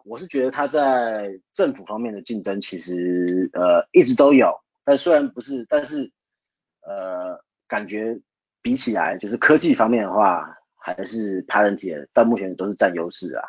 [0.06, 6.12] 我是觉得他在政府方面的竞争其实呃一直都有，但虽然不是，但是
[6.82, 8.20] 呃感觉
[8.62, 13.44] 比起来就是科技方面的话，还是 Palantir 到目前都是占优势啊。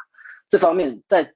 [0.49, 1.35] 这方面在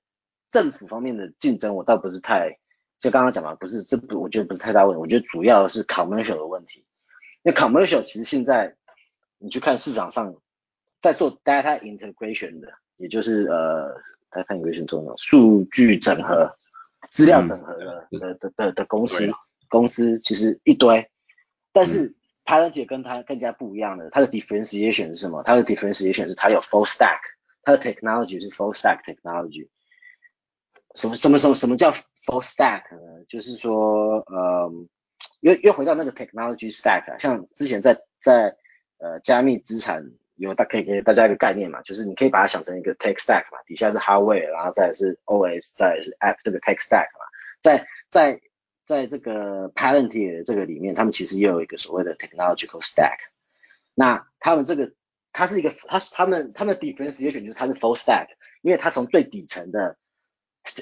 [0.49, 2.59] 政府方面的竞争，我倒不是太，
[2.99, 6.87] 就刚刚讲嘛，不是这不我觉得不是太大问题，我觉得主要是 commercial 的问题。
[7.47, 8.75] 那 commercial 其实现在
[9.39, 10.35] 你去看市场上
[11.01, 13.95] 在做 data integration 的，也就是呃
[14.33, 16.57] data integration 中的数据整合、
[17.09, 19.31] 资料整合的的的的的公司
[19.69, 21.09] 公司其实一堆，
[21.73, 25.45] 但是 p a l a n t 跟它更加不一样的，它的 differentiation 是什么？
[25.45, 27.21] 它的 differentiation 是它有 full stack，
[27.63, 29.69] 它的 technology 是 full stack technology。
[30.97, 33.25] 什么什么什么什么叫 full stack 呢？
[33.29, 34.73] 就是说呃。
[35.41, 38.57] 又又回到那个 technology stack，像之前在在
[38.99, 47.27] 呃加密资产有大可以给大家一个概念嘛，就是你可以把它想成一个 tech stack 嘛，底下是 hardware，然后再是 OS，再是 app 这个 tech stack 嘛，
[47.63, 48.41] 在在
[48.85, 53.19] 在这个 Palantir 这个里面，他们其实也有一个所谓的 technological stack，
[53.95, 54.93] 那他们这个
[55.33, 58.29] 它是一个它他们他们的 differentiation 就是它是 full stack，
[58.63, 59.97] 因为它从最底层的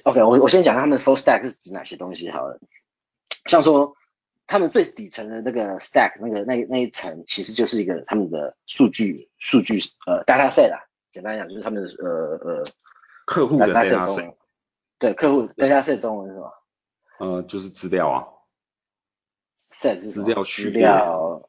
[0.04, 2.60] OK，我我先讲他们 full stack 是指哪些东西好了，
[3.46, 3.96] 像说。
[4.46, 12.62] 他们最底层的那个 stack 那个那那一层其实就是一个他们的数据数据呃 data set 啊，简单讲就是他们的呃呃
[13.24, 14.35] 客户的 data set，
[14.98, 16.52] 对客户 data set 中文是吧？
[17.18, 18.28] 呃就是资料啊
[19.57, 21.48] ，set 是资料资料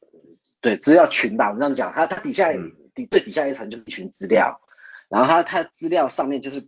[0.61, 2.53] 对资料群吧，我们这样讲，它它底下
[2.93, 4.61] 底最底下一层就是一群资料，
[5.09, 6.67] 然后它它资料上面就是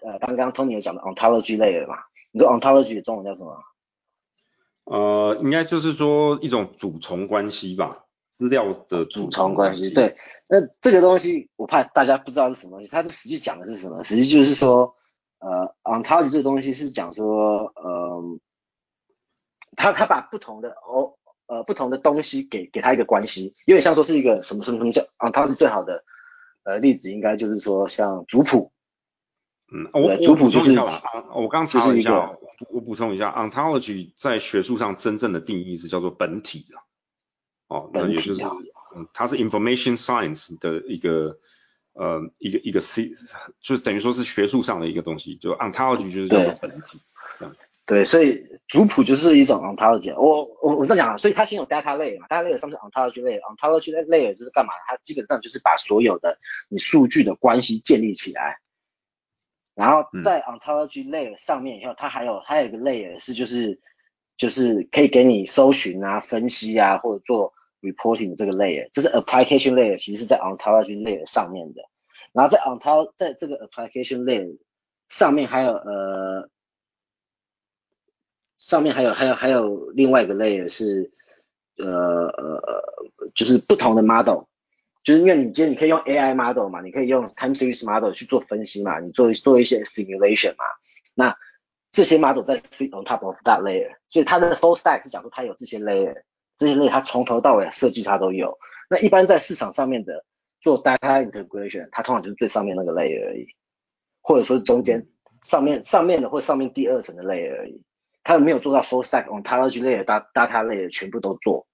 [0.00, 1.98] 呃刚刚 Tony 有讲的 ontology layer 嘛，
[2.32, 3.62] 你说 ontology 的中文叫什么？
[4.90, 9.88] 呃，应该就是说一种主从关系吧，资料的主从关系。
[9.90, 10.16] 对，
[10.48, 14.02] 那这个东西我怕大家不知道是什么东西，它是实际讲的是什么？
[14.02, 14.96] 实际就是说，
[15.38, 18.38] 呃，ontology 这个东西是讲说，呃，
[19.76, 21.14] 他他把不同的哦
[21.46, 26.02] 呃不同的东西给给他一个关系，有点像说是一个什么什么什么叫 ontology 最好的
[26.64, 28.72] 呃例子，应该就是说像族谱。
[29.72, 30.76] 嗯，我族谱就是
[31.34, 32.36] 我刚查了一下，
[32.70, 36.82] 我补充一下，ontology 在学术上真正的定义是叫做本体啊，
[37.68, 38.44] 哦，那也就是
[38.96, 41.38] 嗯，它是 information science 的一个
[41.92, 43.12] 呃一个一个 C，
[43.60, 47.00] 就等于说是学术上的一个东西，就 ontology 就是叫做本体，
[47.38, 47.54] 这样。
[47.86, 50.14] 对，所以族谱就是一种 ontology。
[50.14, 54.72] 我我我这样讲啊，所以它先有 data layer 嘛，data layer 上是 ontology layer，ontology layer 就是干嘛？
[54.86, 58.60] 它基本上就是把所有的你数据的关系建立起来，
[59.80, 63.80] 然后在 ontology layer 上面以后，它还有还有一个 layer 是就是
[64.36, 71.82] 就是可以给你搜寻啊、分析啊或者做 reporting 的这个 layer，这是 application layer，其实是在 ontology layer 上面的。
[72.32, 74.58] 然后在 ontol 在这个 application layer
[75.08, 76.48] 上面还有呃。
[78.58, 81.10] 上面还有还有还有另外一个 layer 是，
[81.78, 82.84] 呃呃
[83.34, 84.42] 就是不同的 model，
[85.02, 90.64] 就是因为你今天你可以用 AI model 嘛，你可以用 time series model 去做分析嘛，你做做一些 simulation 嘛，
[91.14, 91.36] 那
[91.92, 96.22] 这些 model 在 sit on top of that layer，所以它的 full stack 是讲说它有这些 layer，
[96.58, 98.58] 这些 layer 它从头到尾设计它都有。
[98.88, 100.24] 那一般在市场上面的
[100.60, 103.46] 做 data integration，它通常就是最上面那个 layer 而已，
[104.20, 105.08] 或者说是中间
[105.42, 107.82] 上面上面的或上面第二层的 layer 而已。
[108.22, 111.66] 它没有做到 full stack ontology 类的 data 类的全部都做，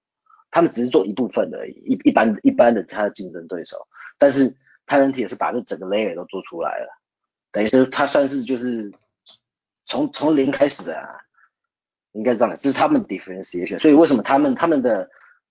[0.57, 6.89] 他们只是做一部分而已，一一般一般的他的竞争对手，但是 Palantir 是把这整个 layer 都做出来了，
[7.53, 8.91] 等于说他算是就是
[9.85, 11.21] 从从零开始的，啊，
[12.13, 15.11] 应该这样的，这是他们的 differentiation，所以为什么他们他们的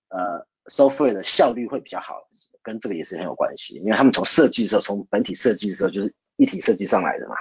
[0.09, 2.27] 呃 software 的效率会比较好，
[2.63, 7.35] 跟这个也是很有关系，因为他们从设计的时候，从本体设计的时候就是一体设计上来的嘛，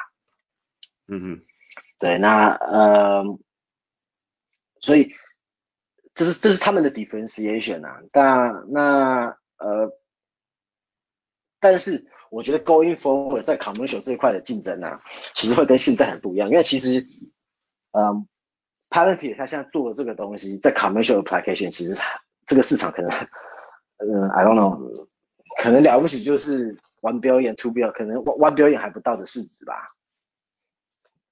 [1.09, 1.41] 嗯嗯。
[1.99, 3.25] 对，那呃，
[4.81, 5.15] 所以
[6.15, 9.93] 这是这是他们的 differentiation 啊，但那呃，
[11.61, 15.01] 但是我觉得 going forward 在 commercial 这一块的竞争呢，
[15.35, 17.07] 其实会跟现在很不一样，因为其实
[17.93, 18.29] 嗯
[18.91, 22.01] ，Palantir 它现在做的这个东西，在 commercial application 其实
[22.47, 23.11] 这个市场可能，
[23.99, 25.07] 嗯，I don't know，
[25.63, 29.95] 可能了不起就是 one billion two billion，可能 one billion 还不到的市值吧。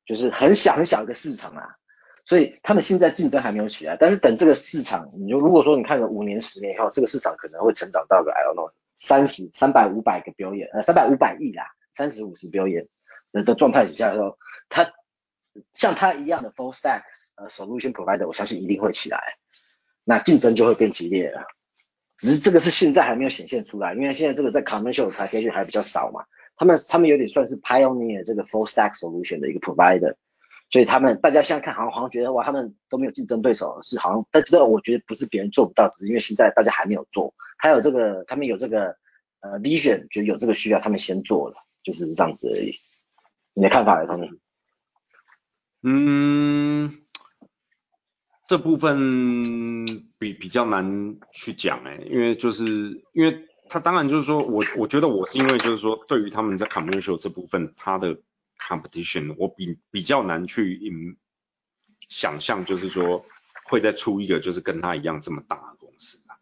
[0.04, 1.76] 就是很小很小一个市场啊，
[2.24, 12.86] 所以他们现在竞争还没有起来，但是等这个市场，你就如果说你看了五年十年以后，这个市场可能会成长到个 I don't know 三十三百五百个表演，呃三百五百亿啦，三十五十表演
[13.32, 14.92] 的的状态底下的时候，它
[15.74, 17.02] 像它一样的 full stack
[17.36, 19.36] 呃 solution provider，我相信一定会起来，
[20.04, 21.44] 那竞争就会变激烈了，
[22.16, 26.24] 只是这个是现在还没有显现出来，因为现在这个在 commercial application 还比较少嘛。
[26.54, 30.14] 他们他们有点算是 pioneer 这个 full stack solution 的一个 provider，
[30.72, 38.96] 所以他们大家现在看好像好像觉得哇他们都没有竞争对手是好像，但是我觉得不是别人做不到，只是因为现在大家还没有做，还有这个他们有这个
[39.40, 42.74] 呃 vision 觉得有这个需要，他们先做了，就是这样子而已。
[43.54, 44.38] 你的看法呢，Tony？
[45.82, 46.98] 嗯，
[48.48, 49.84] 这部分
[50.18, 53.46] 比比较难去讲哎，因为就是因为。
[53.68, 58.18] 他当然就是说，我我觉得我是因为就是说，对于他们在 commercial 这部分，他的
[58.80, 61.16] competition，我比比较难去嗯
[62.08, 63.24] 想象，就是说
[63.66, 66.36] 会再出一个就是跟他一样这么大的公司啊。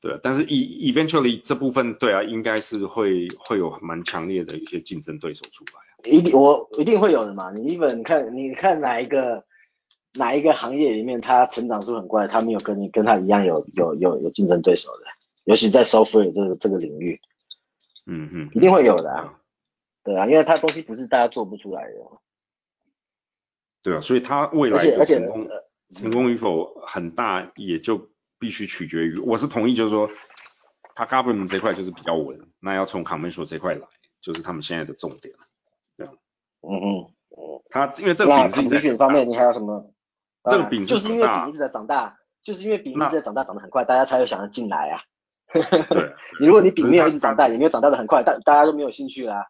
[0.00, 6.10] 对，但是 e eventually 这部分对啊，应该是会会有蛮强烈的一些竞争对手出来。
[6.10, 7.50] 一定我一定会有的嘛。
[7.50, 9.44] 你一本你看你看哪一个
[10.14, 15.06] 哪一个行业里面，它成长速很快，他没有跟你跟他一样有有有有竞争对手的。
[15.44, 17.20] 尤其在 software 这个这个领域，
[18.06, 19.37] 嗯嗯，一定会有的啊，
[20.08, 21.94] 对啊，因为它东西不是大家做不出来的，
[23.82, 25.46] 对啊，所以他未来的成功
[25.94, 30.08] 成功与否很大，也就必须取决于，我是同意，就是说
[30.94, 33.86] 他 government 这块就是比较稳，那要从 commercial 这块来，
[34.22, 35.34] 就是他们现在的重点，
[35.98, 36.12] 对啊，
[36.62, 37.12] 嗯嗯，
[37.68, 39.92] 他因为这个饼是在选方面，你还有什么？
[40.44, 45.02] 这个饼就是因为饼一直在长大，就是因为饼一直在长大，长得很快，大家才会想要进来啊。
[45.52, 49.46] 对，你如果你饼没有一直长大，也没有长大的很快，大大家都没有兴趣啦。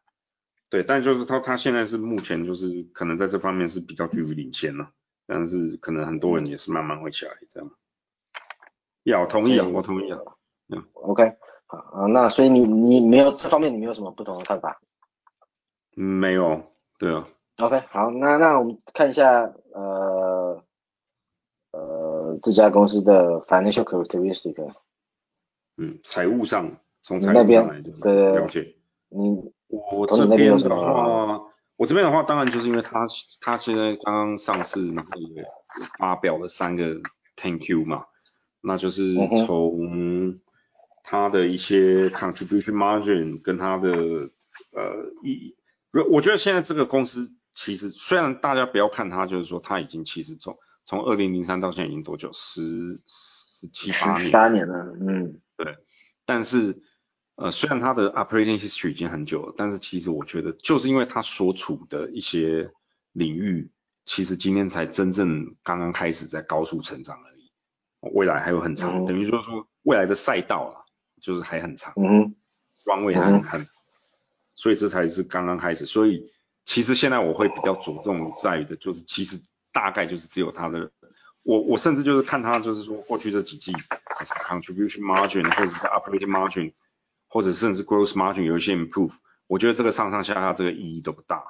[0.70, 4.90] 对，但就是他他现在是目前就是可能在这方面是比较居于领先了，
[5.26, 7.70] 但是可能很多人也是慢慢会起来这样。
[9.04, 10.18] 要同意啊，我同意啊。
[10.68, 11.36] 嗯，OK，
[11.66, 14.78] 好，那所以你你没有这方面你没有什么不同的看法？
[15.96, 16.62] 嗯，没有，
[16.98, 17.26] 对啊。
[17.56, 20.62] OK，好，那那我们看一下呃
[21.72, 24.74] 呃这家公司的 financial characteristic。
[25.78, 28.76] 嗯，财务上从财务上来就了解。
[29.10, 31.40] 嗯，我这边的话，
[31.76, 33.06] 我这边的话，当然就是因为他
[33.40, 35.44] 他现在刚刚上市，然后也
[35.98, 37.00] 发表了三个
[37.36, 38.06] Thank you 嘛，
[38.60, 39.14] 那就是
[39.46, 40.40] 从
[41.04, 45.54] 他的一些 contribution margin 跟他的呃一，
[46.10, 52.30] 我觉得现在这个公司其实虽然大家不要看它，就是说它已经其实从从二零零三到现在已经多久？
[52.32, 54.30] 十十七八年。
[54.30, 55.40] 八年了，嗯。
[55.56, 55.76] 对，
[56.24, 56.80] 但是
[57.38, 62.72] 呃虽然它的 operating history 已经很久了，但是其实我觉得就是因为它所处的一些
[63.12, 63.70] 领域，
[64.04, 67.48] 其实今天才真正刚刚开始在高速成长而已，
[68.12, 70.82] 未来还有很长，等于说说未来的赛道啊，
[71.22, 72.34] 就是还很长，嗯，
[72.84, 73.68] 方位还很，
[74.56, 76.32] 所以这才是刚刚开始，所以
[76.64, 79.40] 其实现在我会比较着重在于的就是其实
[79.72, 80.90] 大概就是只有它的。
[81.44, 86.74] 我我甚至就是看他，就是说过去这几季，contribution margin 或者是 operating margin，
[87.28, 89.12] 或者甚至 gross margin 有一些 improve，
[89.46, 91.44] 我觉得这个上上下下这个意义都不大，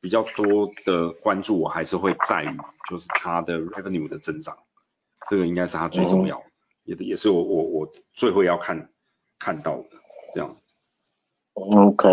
[0.00, 2.56] 比较多的关注我还是会在于
[2.90, 4.58] 就是它的 revenue 的增长，
[5.30, 6.42] 这个应该是它最重要，
[6.84, 8.90] 也也是我我我最会要看
[9.38, 9.86] 看到的
[10.32, 10.56] 这样。
[11.54, 12.08] OK，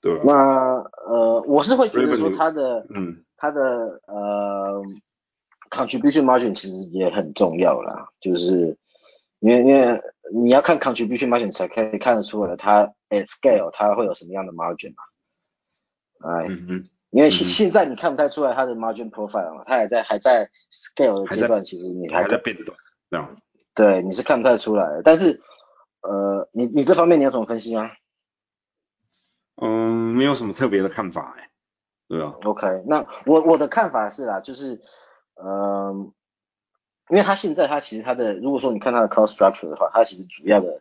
[0.00, 0.20] 对。
[0.24, 4.82] 那呃，我是会觉得说它的，嗯，它的呃。
[5.70, 8.76] contribution margin 其实也很重要啦，就是
[9.38, 15.02] 因为因为你要看 contribution margin 才可以看得出来它 at scale 它会有什么样的 margin 嘛，
[16.20, 16.46] 哎，
[17.10, 22.74] 因为现现在你看不太出来它的 margin profile 嘛，它还在还在 scale 的阶段，其实你还在变动，
[23.10, 23.36] 这样，
[23.74, 25.40] 对，你是看不太出来，但是
[26.02, 27.90] 呃，你你这方面你有什么分析吗？
[29.56, 31.50] 嗯，没有什么特别的看法哎，
[32.08, 34.80] 对啊，OK，那我我的看法是啦，就是。
[35.42, 36.12] 嗯，
[37.10, 40.80] 因为他现在他其实他的，如果说你看他的 cost structure 的话，他其实主要的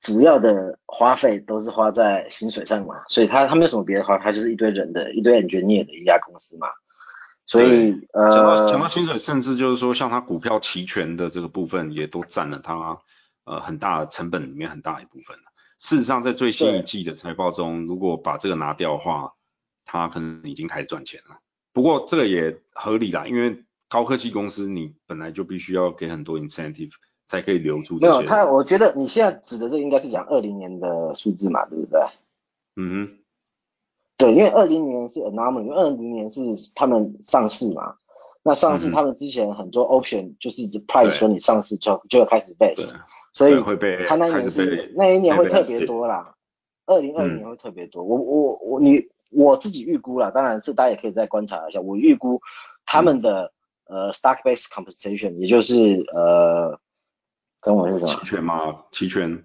[0.00, 6.66] 主要的花费都是花在薪水上嘛，所以他他没有什么别的花，他就是一堆人的一堆 engineer 的一家公司嘛，
[7.46, 12.98] 所以呃，讲到讲到薪水，甚至就是说像他股票期权的这个部分也都占了他
[13.44, 15.36] 呃很大的成本里面很大一部分
[15.78, 19.32] 事实上，在最新一季的财报中，如果把这个拿掉的话，
[19.84, 21.38] 他可能已经开始赚钱了。
[21.72, 26.92] 不过这个也合理啦，因为高科技公司，你本来就必须要给很多 incentive
[27.26, 27.98] 才可以留住。
[27.98, 32.00] 没有，他我觉得你现在指的这应该是讲二零年的数字嘛，对不对？
[32.76, 33.18] 嗯哼。
[34.16, 36.40] 对，因为二零年是 anomaly，因为二零年是
[36.74, 37.96] 他们上市嘛。
[38.42, 42.94] 那上市他们之前很多 option 就是 price 说你上市就就要开始 vest，
[43.34, 43.54] 所以
[44.06, 46.34] 他那一年是那一年会特别多啦。
[46.86, 48.02] 二零二零年会特别多。
[48.02, 51.78] 我我我你我自己预估啦，当然这大家也可以再观察一下。
[51.78, 52.40] 我预估
[52.86, 53.52] 他们的。
[53.86, 56.80] 呃，stock-based compensation，也就是呃，
[57.62, 58.12] 中文是什么？
[58.12, 58.84] 期权吗？
[58.92, 59.44] 期权？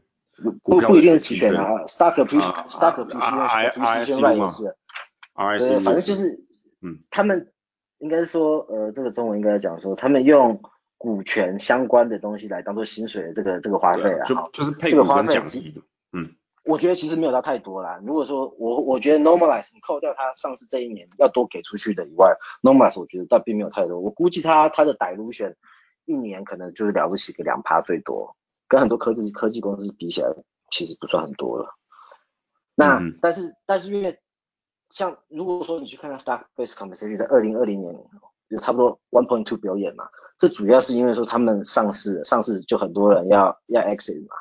[0.63, 5.69] 不不一定是期权啊，stock appreciation，stock appreciation right 也是。
[5.69, 6.45] 对，反正就是，
[6.81, 7.51] 嗯，他们
[7.97, 10.61] 应该是说，呃，这个中文应该讲说，他们用
[10.97, 15.81] 股权相关的东西来当做薪水的这个这个花费啊，就就是配股跟奖励，
[16.13, 16.35] 嗯。
[16.67, 17.99] 我觉得其实没有到太多啦。
[18.03, 23.99] 如果说我我觉得 normalize 你扣掉它上市这一年要多给出去的以外，normalize 我觉得倒并没有太多。
[23.99, 25.55] 我估计他他的 dilution
[26.05, 28.35] 一年可能就是了不起个两趴最多，
[28.67, 30.29] 跟很多科技科技公司比起来
[30.69, 31.73] 其实不算很多了。
[32.75, 34.19] 那但是但是因为
[34.89, 37.95] 像如果说你去看它 stock based compensation 在二零二零年
[38.49, 40.07] 有差不多 one point two 表演嘛，
[40.37, 44.35] 这主要是因为说他们上市上市就很多人要要 exit 嘛。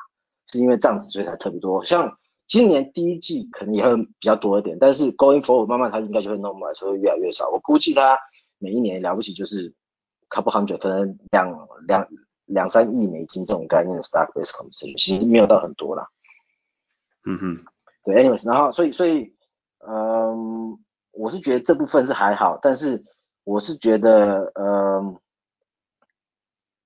[0.47, 2.17] 是因为这样子所以才特别多，像
[2.47, 7.49] 今年第一季可能也会比较多一点，但是 going forward 慢慢它应该就会 normal，所以会越来越少。
[7.49, 8.17] 我估计它
[8.57, 9.73] 每一年了不起就是
[10.29, 12.07] couple hundred，可能两两
[12.45, 16.07] 两三亿美金这种概念的 stock based compensation，其实没有到很多啦。
[17.25, 17.65] 嗯哼，
[18.05, 19.33] 对，anyways，然后所以所以
[19.85, 20.79] 嗯，
[21.11, 23.03] 我是觉得这部分是还好，但是
[23.43, 25.17] 我是觉得嗯。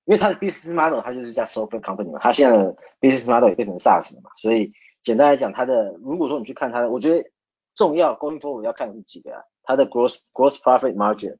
[0.04, 4.72] 因为它的 business model 它就是叫 software company 嘛，它现在的 business model 也变成 SaaS 了嘛，所以
[5.02, 7.30] 简单来讲，它的如果说你去看它的，我觉得
[7.74, 11.36] 重要 going forward 要看的是几个啊，它的 gross gross profit margin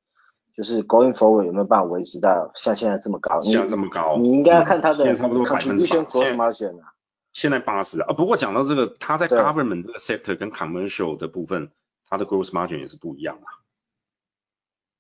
[0.54, 3.40] 就是 going forward 有没有办法维持到像现在这么高？
[3.40, 4.16] 像这么高？
[4.18, 6.92] 你应该要看它的差不多 contribution gross margin 啊。
[7.32, 11.70] 现在八十啊，不过讲到这个，它在 government 这个 sector 跟 commercial 的部分，
[12.06, 13.48] 它的 gross margin 也是不一样啊。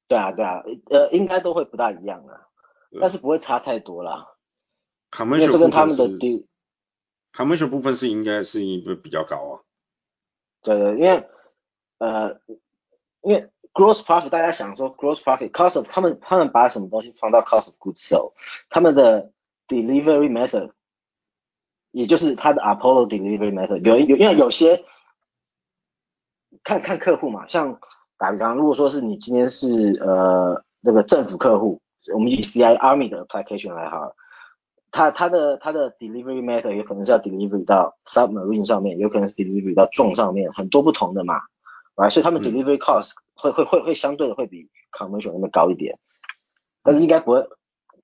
[0.08, 2.48] 对啊对啊，呃，应该都会不大一样啊。
[3.00, 4.28] 但是不会差太多啦。
[5.10, 6.08] commercial 这跟他们的
[7.32, 9.60] commercial 部分是应该是一个比较高啊。
[10.62, 11.28] 对对，因为
[11.98, 12.40] 呃，
[13.20, 18.32] 因为 gross profit 大家想说 gross profit cost of 他们他们把什么东西放到 cost of goods sold，
[18.70, 19.30] 他们的
[19.68, 20.70] delivery method，
[21.90, 24.84] 也就是他的 Apollo delivery method，有有因为有些
[26.62, 27.80] 看看客户嘛，像
[28.16, 31.81] 打比方，如果说是你今天是呃那个政府客户。
[32.14, 34.12] 我们以 C I Army 的 application 来哈，
[34.90, 41.40] 它它的它的 delivery method 有可能是要 delivery 到 submarine 上面，有可能是 delivery 到 drone 上面，很多不同的嘛，
[41.94, 45.98] 啊，所以他们 delivery cost 会会会会相对的会比 commercial 那么高一点，
[46.82, 47.42] 但是应该不会，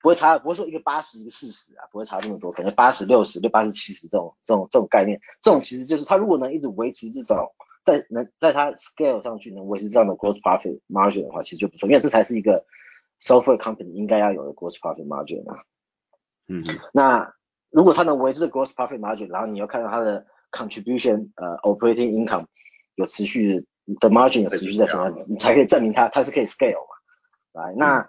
[0.00, 12.64] 不会差，不会说一个八十一个四十啊，不会差这么多，可能八十六十六八十七十这种这种这种概念，这种其实就是它如果能一直维持这种在能在它 scale 上去能维持这样的 gross profit margin 的话，其实就不错，因为这才是一个
[13.20, 15.62] software company 应该要有的 gross profit margin 啊。
[16.48, 16.62] 嗯，
[16.92, 17.32] 那
[17.70, 22.46] 如果它能维持 gross profit margin，然后你要看到它的 contribution 呃 operating income
[22.94, 23.66] 有持续
[24.00, 27.62] 的 margin 有持续在成长，你才可以证明它它是可以 scale 嘛。
[27.62, 28.08] 来，那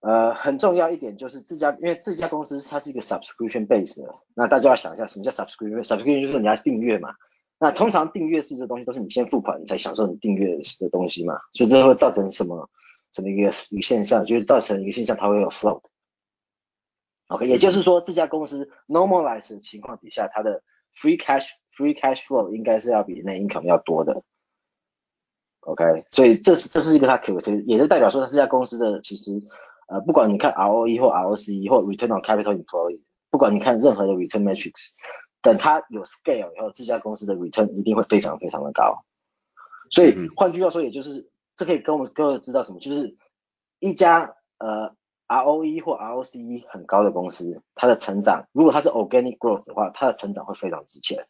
[0.00, 7.14] 呃很重要一点就是这家，因为这家公司它是一个 subscription base 的，那大家要想一下什么叫 subscription？subscription 就是你要订阅嘛。
[7.58, 12.68] 那通常订阅式这东西都是你先付款，你才享受你订阅的东西嘛，所以这会造成什么
[13.12, 15.82] 什么一个一个现象，就是造成一个现象，它会有 float。
[17.28, 20.62] OK，也就是说这家公司 normalize 的情况底下，它的
[20.94, 24.22] free cash free cash flow 应该是要比 net income 要多的。
[25.60, 27.32] OK，所以这是这是一个它可
[27.66, 29.42] 也是代表说它这家公司的其实
[29.88, 33.00] 呃不管你看 ROE 或 ROCE 或 return on capital employed，
[33.30, 34.90] 不管你看任何的 return metrics，
[35.40, 39.04] 等它有 scale 以后，这家公司的 return 一定会非常非常的高。
[39.90, 43.16] 所以换句话说，也就是这可以跟我们各位知道什么，就是
[43.78, 44.94] 一家呃。
[45.28, 51.26] ROE 或 ROCE 很高的公司，它的成长，如果它是 organic growth 的话，它的成长会非常值钱。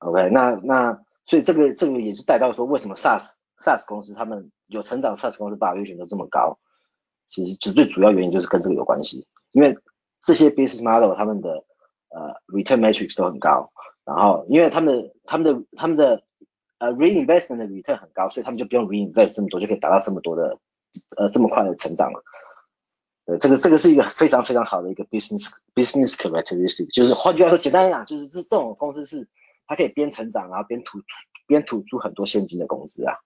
[0.00, 6.58] OK，那那所以这个这个也是带到说，为什么 SaaS SaaS 公司他们有成长 SaaS 公司 value 選都这么高？
[7.28, 9.74] 其实就最主要原因就是跟这个有关系，因为
[10.20, 11.64] 这些 business model 他们的
[12.10, 13.72] 呃 return metrics 都很高，
[14.04, 16.22] 然后因为他们的他们的他们的
[16.78, 20.58] 呃 reinvestment 的 return 很高，所以他们就不用 reinvest 这么多，就可以达到这么多的。
[21.18, 22.24] 呃，这么快的成长了，
[23.26, 29.28] 对，这个这个是一个非常非常好的一个 business business characteristic，就是换句话说，简单来讲，就是这这种公司是
[29.66, 31.02] 它可以边成长然后边吐
[31.46, 33.18] 边吐出很多现金的公司啊。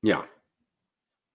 [0.00, 0.26] Yeah，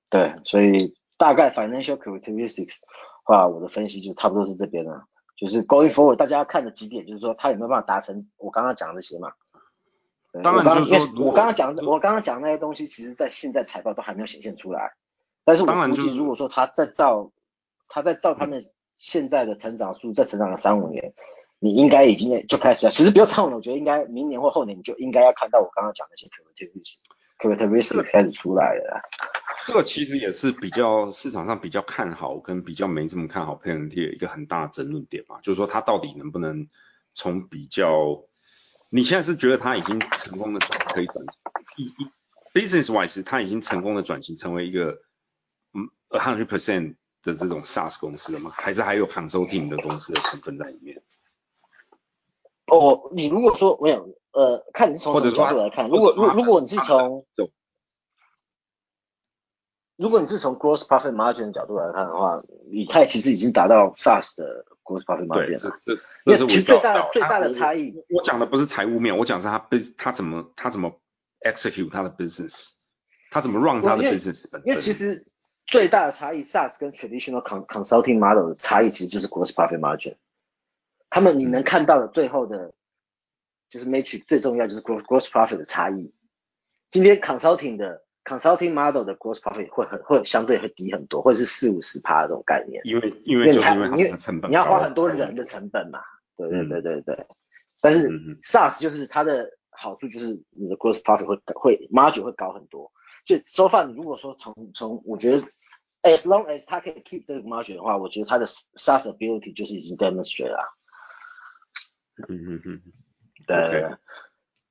[0.09, 2.79] 对，所以大概 financial characteristics
[3.23, 5.05] 话，我的分析就差不多是这边了，
[5.37, 9.33] 就是 going forward，大家要看的几点，就是说他有没有办法达成我刚刚讲的那些嘛。
[10.43, 14.93] 当然，就是说，我刚刚讲的，我刚刚讲那些东西，其实在现在财报都还没有显现出来。
[15.45, 17.31] 但是我估计，如果说他在照，
[17.87, 18.61] 他在照他们
[18.95, 21.13] 现在的成长速，再成长个三五年，
[21.59, 22.91] 你应该已经就开始了。
[22.91, 29.01] 其实不要唱了，我觉得应该明年或后年，你就应该要看到我刚刚讲那些 characteristics，characteristics 开始出来了。
[29.65, 36.67] 这个其实也是比较市场上比较看好跟比较没这么看好 p a n t 一个很大的争论点嘛，就是说它到底能不能
[37.13, 38.23] 从比较。
[38.89, 41.25] 你现在是觉得它已经成功的转可以转
[41.77, 42.11] 一一
[42.53, 44.99] business wise，它已经成功的转型成为一个
[45.73, 48.51] 嗯 a hundred percent 的这种 SaaS 公司了吗？
[48.53, 51.01] 还是还有 consulting 的公司的成分在里面？
[52.67, 57.25] 哦，你如果说我想，呃，看你是从什么角度来看，如果如如果你是从
[59.97, 65.77] 如果你是从 gross profit margin 的角度来看的话，以太其实已经达到 SaaS 的 gross profit margin 了。
[65.79, 67.95] 这这这是最大的最大的差异。
[68.09, 70.99] 我讲的不是财务面，我讲是他 bus 他怎么他怎么
[71.39, 72.71] execute 他的 business，
[73.31, 74.67] 他怎么 run 他的 business 本身。
[74.67, 75.25] 因为其实
[75.65, 80.15] 最大的差异，SaaS 跟 traditional consulting model 的差异其实就是 gross profit margin。
[81.09, 82.73] 他们你能看到的最后的，
[83.69, 86.13] 就是 matrix 最重要就是 gross gross profit 的差异。
[86.91, 88.04] 今天 consulting 的。
[88.25, 92.81] Consulting model 的 gross profit 会很会相对会低很多，或者是四五十趴这种概念。
[92.83, 95.99] 因为因为就是因为因为成本，你要花很多人的成本嘛。
[96.35, 97.27] 对对对对对。
[97.79, 98.09] 但是
[98.41, 102.91] SaaS 就是它的好处就是你的 gross profit 会会 margin 会高很多。
[103.27, 105.43] 所以 so far 如果说从从我觉得
[106.01, 110.73] as long as 它可以 keep 这个 margin 的话，我觉得它的 SaaS ability 就是已经 demonstrate 了。
[112.27, 112.81] 嗯嗯嗯。
[113.45, 113.95] 对。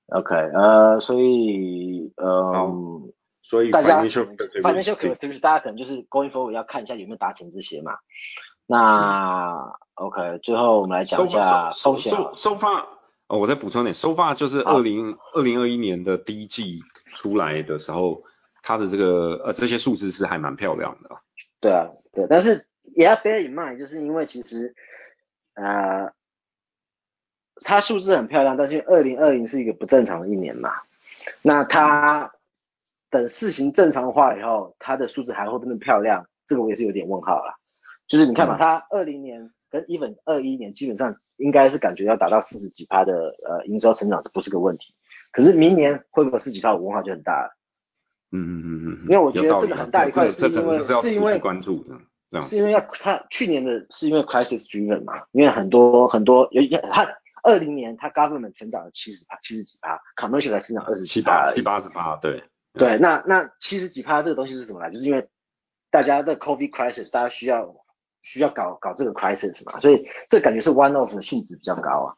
[0.07, 3.13] OK，呃，所以嗯。
[3.47, 7.99] 所以大家 financial characteristics 大家可能就是 going forward 要看一下有没有达成这些嘛。
[8.67, 12.11] 那 OK，最后我们来讲一下风险。
[12.35, 12.87] 收发
[13.27, 18.23] 哦，我再补充点，收发就是二零二零二一年的第一季出来的时候，
[18.63, 21.11] 它的这个呃这些数字是还蛮漂亮的。
[21.61, 22.67] 对啊，对，但是
[22.97, 24.75] 也要 bear in mind，就是因为其实
[25.53, 26.11] 呃
[27.61, 30.73] 它数字很漂亮，但是二零二零是一个不正常的一年嘛，
[31.43, 32.33] 那它。
[33.15, 37.55] 等事情正常化以后，它的数字还会那么漂亮，这个我也是有点问号了。
[38.09, 43.15] 就是你看嘛，它二零年跟 even 二一年基本上应该是感觉要达到四十几趴的
[43.47, 44.97] 呃营收成长，这不是个问题。
[45.31, 47.57] 可是明年会不会四十几趴，我问号就很大了。
[48.33, 49.03] 嗯嗯嗯嗯。
[49.05, 56.63] 因为我觉得这个很大一块是因为是因为关注的，是因为要他去年的是因为 crisis driven 嘛，因为很多很多有
[56.93, 57.07] 他
[57.43, 62.43] 二零年他 government 成长了七十趴七十几趴，commercial 才成长二十七八七八十八对。
[62.77, 64.91] 对，那那七十几趴这个东西是什么呢？
[64.91, 65.29] 就是因为
[65.91, 67.73] 大家的 COVID crisis，大家需要
[68.23, 72.17] 需要搞搞这个 crisis 嘛，所以这感觉是 one of 的性质比较高啊。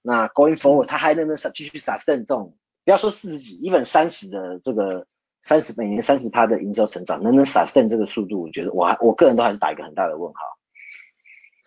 [0.00, 5.04] 那 going forward，它还能不能继续 sustain 这种，不要说四十几，even 三十的这个
[5.42, 8.42] 三十每年三十趴的营收成长，能不能 sustain 这个速度？
[8.42, 10.40] 我觉得我还我个人都还是打一个很大的问号。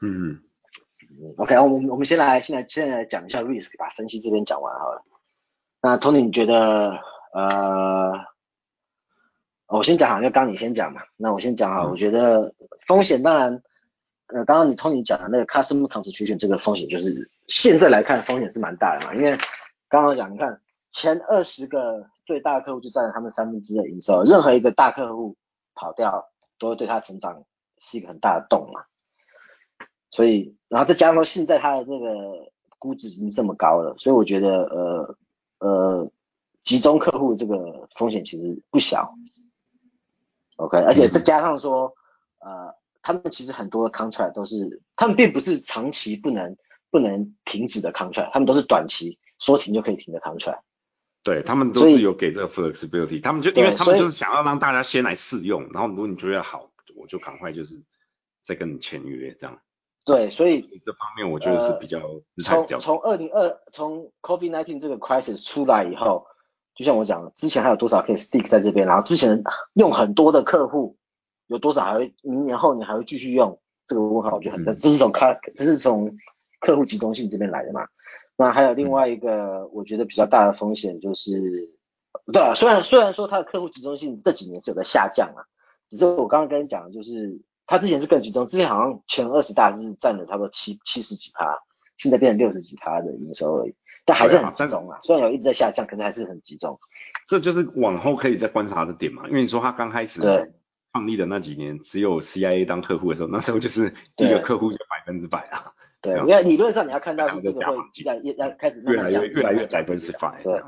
[0.02, 0.40] 嗯
[1.36, 5.04] ，OK，我们我们先来先来现在来讲一下 risk，吧分析这边讲完好了。
[5.82, 6.98] 那 Tony，你觉得？
[7.36, 8.14] 呃，
[9.68, 11.02] 我先讲好，就刚你先讲嘛。
[11.18, 12.56] 那我先讲哈，我觉得
[12.88, 13.62] 风险当然，
[14.28, 19.14] 呃，刚刚你 Tony 讲的那个 customer concentration 这个风险，就是现在来看风险是蛮大的嘛。
[19.16, 19.36] 因为
[19.90, 20.62] 刚刚讲，你看
[20.92, 25.36] 前二十个最大的客户就占了他们三分之一的营收，任何一个大客户
[25.74, 27.44] 跑掉，都会对他成长
[27.80, 28.86] 是一个很大的洞嘛。
[30.10, 35.18] 所以，然后再加上说现在它的这个估值已经这么高了，所以我觉得，呃
[35.60, 36.12] 呃。
[36.66, 39.14] 集中客户这个风险其实不小
[40.58, 41.94] ，OK，而且再加上说，
[42.40, 46.58] 呃，他们其实很多的 contract 都是，他们并不是长期不能
[46.90, 50.62] 不能停止的 contract，他们都是短期说停就可以停的 contract。
[51.22, 57.76] 对他们都是有给这个 flexibility，他们就因为他们就是想要让大家先来试用，然后如果你觉得好，我就赶快就是
[58.42, 59.60] 再跟你签约这样。
[60.04, 62.02] 对，所以这方面我觉得是比较
[62.44, 66.26] 从从二零二从 COVID-19 这个 crisis 出来以后。
[66.76, 70.98] 就像我讲，之前还有多少可以 stick 在这边，然后之前用很多的客户，
[71.48, 73.60] 有多少还会明年后年还会继续用？
[73.88, 76.18] 这个问号我觉得很，这是从客，这是从
[76.60, 77.88] 客户集中性这边来的嘛。
[78.36, 81.70] 那还有另外一个我觉得比较大的风险就是，
[82.34, 85.46] 对啊，虽然虽然说它的客户集中性这几年是有在下降啊，
[85.90, 91.60] 只是我刚刚跟你讲的就是，它之前是更集中，之前好像前二十大是占了差不多七七十几趴，
[91.96, 93.76] 现在变成六十几趴的营收而已。
[94.06, 96.80] 但还是很集中啊，虽然有一直在下降，可是还是很集中。
[97.28, 100.22] 这就是往后可以再观察的点嘛，因为你说他刚开始
[100.94, 105.74] 创立的那几年，只有 CIA 当客户的时候，那时候就是第一个客户就百分之百啊。
[106.02, 108.16] 对，因为理论上你要看到是这个会要
[108.48, 110.40] 要开始越来越越来越百分之百。
[110.44, 110.62] 对，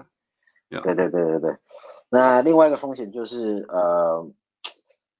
[0.69, 1.55] 对对对对对。
[2.09, 4.27] 那另外一个风险就是呃，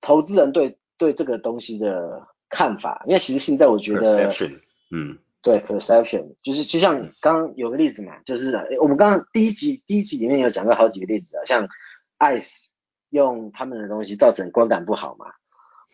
[0.02, 4.34] 投资人对对这个东西的看法，因为其实现在我觉得，
[4.92, 5.20] 嗯。
[5.48, 11.70] 对，perception 就是就像刚刚有个例子嘛，就是我们刚刚第一集第一集里面有讲过好几个例子啊，像
[12.20, 12.66] ice
[13.12, 15.28] 用他们的东西造成观感不好嘛，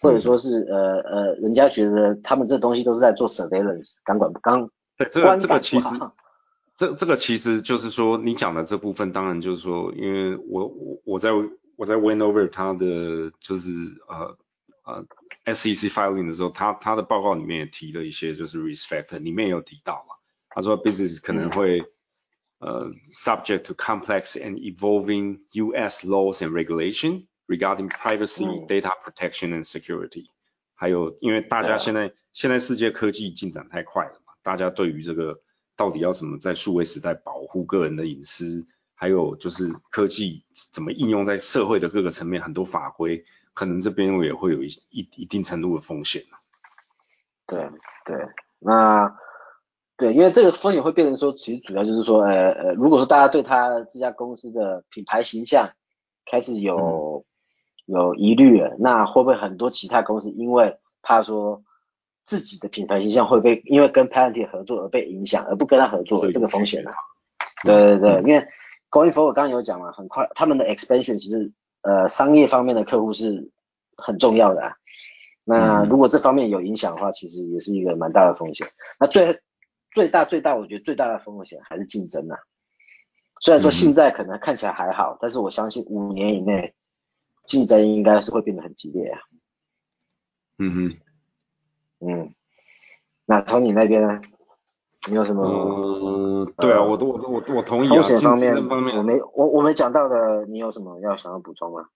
[0.01, 5.85] 或者说是呃呃，人家觉得他们这东西都是在做 surveillance，感管刚对这个这个其实
[6.75, 11.29] 这这个其实就是说你讲的这部分，当然就是说，因为我我我在
[11.75, 13.69] 我在 win over 他的就是
[14.09, 14.35] 呃
[14.85, 15.05] 呃。
[15.45, 20.15] SEC filing 的时候，他他的报告里面也提了一些，就是 risk factor 里面有提到嘛，
[20.49, 21.83] 他说 business 可能会
[22.59, 26.07] 呃 subject to complex and evolving U.S.
[26.07, 30.27] laws and regulation regarding privacy, data protection and security。
[30.75, 35.41] 还有，因为大家现在现在世界科技进展太快了嘛，大家对于这个
[35.75, 38.65] 到底要怎么在数位时代保护个人的隐私，
[38.95, 43.25] 还有就是科技怎么应用在社会的各个层面，很多法规。
[43.53, 46.23] 可能这边我也会有一一一定程度的风险
[47.45, 47.69] 对
[48.05, 48.15] 对，
[48.59, 49.15] 那
[49.97, 55.69] 对，因为这个风险会变成说，其实主要就是说，呃呃，如果说大家对他这家公司的品牌形象
[56.25, 57.25] 开始有
[57.85, 61.63] 有疑虑了，那会不会很多其他公司因为怕说
[62.25, 66.91] 自己的品牌形象会被因为跟 Palantir 合作而被影响，而不跟他合作，这个风险呢？
[67.63, 68.47] 对对对，因为
[68.89, 71.51] Going forward 我刚刚有讲嘛，很快他们的 expansion 其实。
[71.83, 73.51] 呃，商业方面的客户是
[73.95, 74.75] 很重要的啊。
[75.43, 78.67] 那如果这方面有影响的话，其实也是一个蛮大的风险。
[78.99, 79.39] 那最
[79.91, 82.39] 最大最大，我觉得最大的风险还是竞争啊。
[83.41, 86.73] 虽然说现在可能看起来还好，但是我相信五年以内
[87.45, 89.19] 竞争应该是会变得很激烈啊。
[90.59, 90.73] 嗯
[91.99, 92.33] 哼，嗯，
[93.25, 94.21] 那从你那边呢？
[95.09, 95.43] 你有什么？
[95.45, 97.89] 嗯，对啊，我都我都我我同意啊。
[97.89, 101.89] 风险方面，我没我我没讲到的，你有什么要想要补充吗？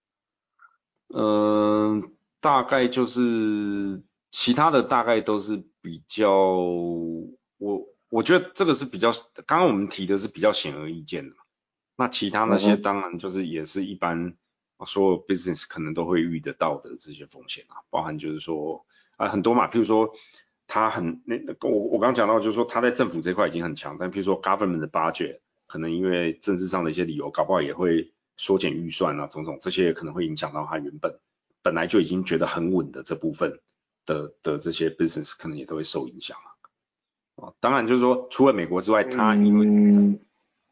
[1.14, 9.14] 嗯，大概就是其他的大概都是比较，我我觉得这个是比较，
[9.46, 11.38] 刚刚我们提的是比较显而易见的嘛。
[11.96, 14.36] 那其他那些当然就是也是一般
[14.86, 18.86] 所有 business 可能都会遇得到的这些风险啊，包含就是说
[19.16, 20.14] 啊很多嘛，譬如说。
[20.68, 31.20] 他很那我我刚刚讲到就是说他在政府这块已经很强，但譬如说 government 的 budget 可能因为政治上的一些理由，搞不好也会缩减预算啊，种种这些可能会影响到他原本
[31.64, 33.60] 本来就已经觉得很稳的这部分
[34.06, 37.54] 的的这些 business 可能也都会受影响啊。
[37.60, 40.20] 当然就是说除了美国之外，他因为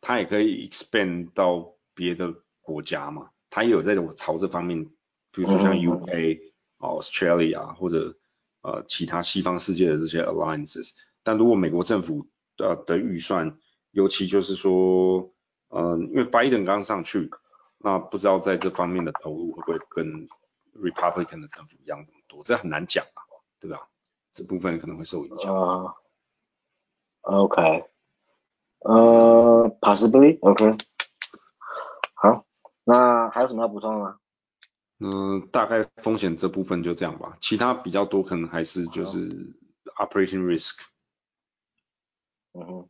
[0.01, 3.29] 他也可以 expand 到别的国家嘛。
[3.49, 4.83] 他也有在朝这方面，
[5.31, 6.41] 比如说像 UK、
[6.79, 8.17] Australia 或者
[8.65, 10.93] 呃其他西方世界的这些 alliances。
[11.21, 13.57] 但如果美国政府的的预算，
[13.91, 15.31] 尤其就是说，
[15.69, 17.29] 嗯，因为拜登刚上去，
[17.77, 20.27] 那不知道在这方面的投入会不会跟
[20.73, 23.21] Republican 的政府一样这么多，这很难讲啊，
[23.59, 23.87] 对吧？
[24.31, 25.55] 这部分可能会受影响。
[25.55, 25.95] 啊
[27.21, 27.85] ，OK，
[28.79, 30.75] 呃，Possibly，OK，
[32.15, 32.45] 好，
[32.83, 34.19] 那还有什么要补充的吗？
[34.99, 39.27] 嗯，大概风险这部分就这样吧，其他比较多可能还是就是
[39.97, 40.75] operating risk。
[42.53, 42.89] 嗯哼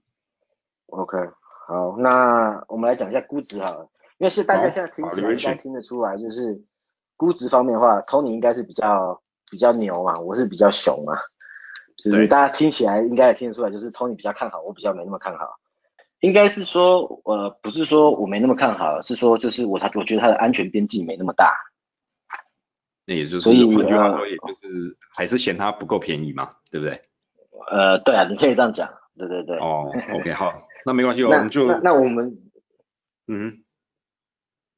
[0.87, 1.17] ，OK，
[1.67, 3.89] 好，那我们来讲一下估值好了，
[4.19, 6.63] 因为是大家现在听起来应该听得出来，就是
[7.17, 11.17] 估值方面的话，Tony 应该是比较比较牛嘛，我是比较熊嘛，
[11.97, 15.57] 就是大家听起来应该也听得出来，就是 Tony 比较看好，我比较没那么看好，
[16.19, 21.55] 应该是说，呃，不是说我没那么看好，是说就是我他我觉得它的安全边际没那么大，
[23.05, 27.01] 那也就是，换句话说，也就是还是嫌它不够便宜嘛，对不对？
[27.69, 28.89] 呃，对啊，你可以这样讲。
[29.17, 29.57] 对对对。
[29.63, 32.37] 哦，OK，好，那没关系，我们就那那我们，
[33.27, 33.63] 嗯，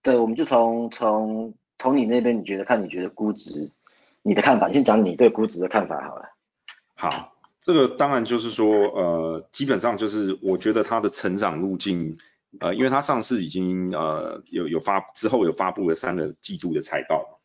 [0.03, 3.71] 对，我们就从从从你那边，你觉得看你觉得估值，
[4.21, 6.29] 你的看法，先讲你对估值的看法好了。
[6.95, 12.17] 好，这个当然就是说，呃，基本上就是我觉得它的成长路径，
[12.59, 17.36] 呃，因为它上市已经呃有有发之后有发布了三个季度的财报，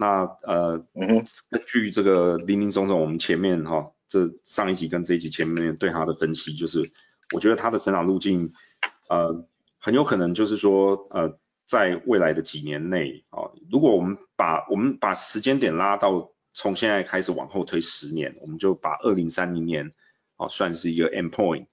[0.00, 3.92] 那呃，嗯，根据这个林林总总，我们前面哈。
[4.08, 6.90] 这上一集跟这一集前面对他的分析，就是
[7.32, 8.52] 我觉得他的成长路径，
[9.08, 9.46] 呃，
[9.78, 19.92] 很有可能就是说，呃，在未来的几年内啊，如果我们把我们把时间点拉到从现在开始往后推十年，我们就把二零三零年
[20.38, 21.66] 哦算是一个 end point，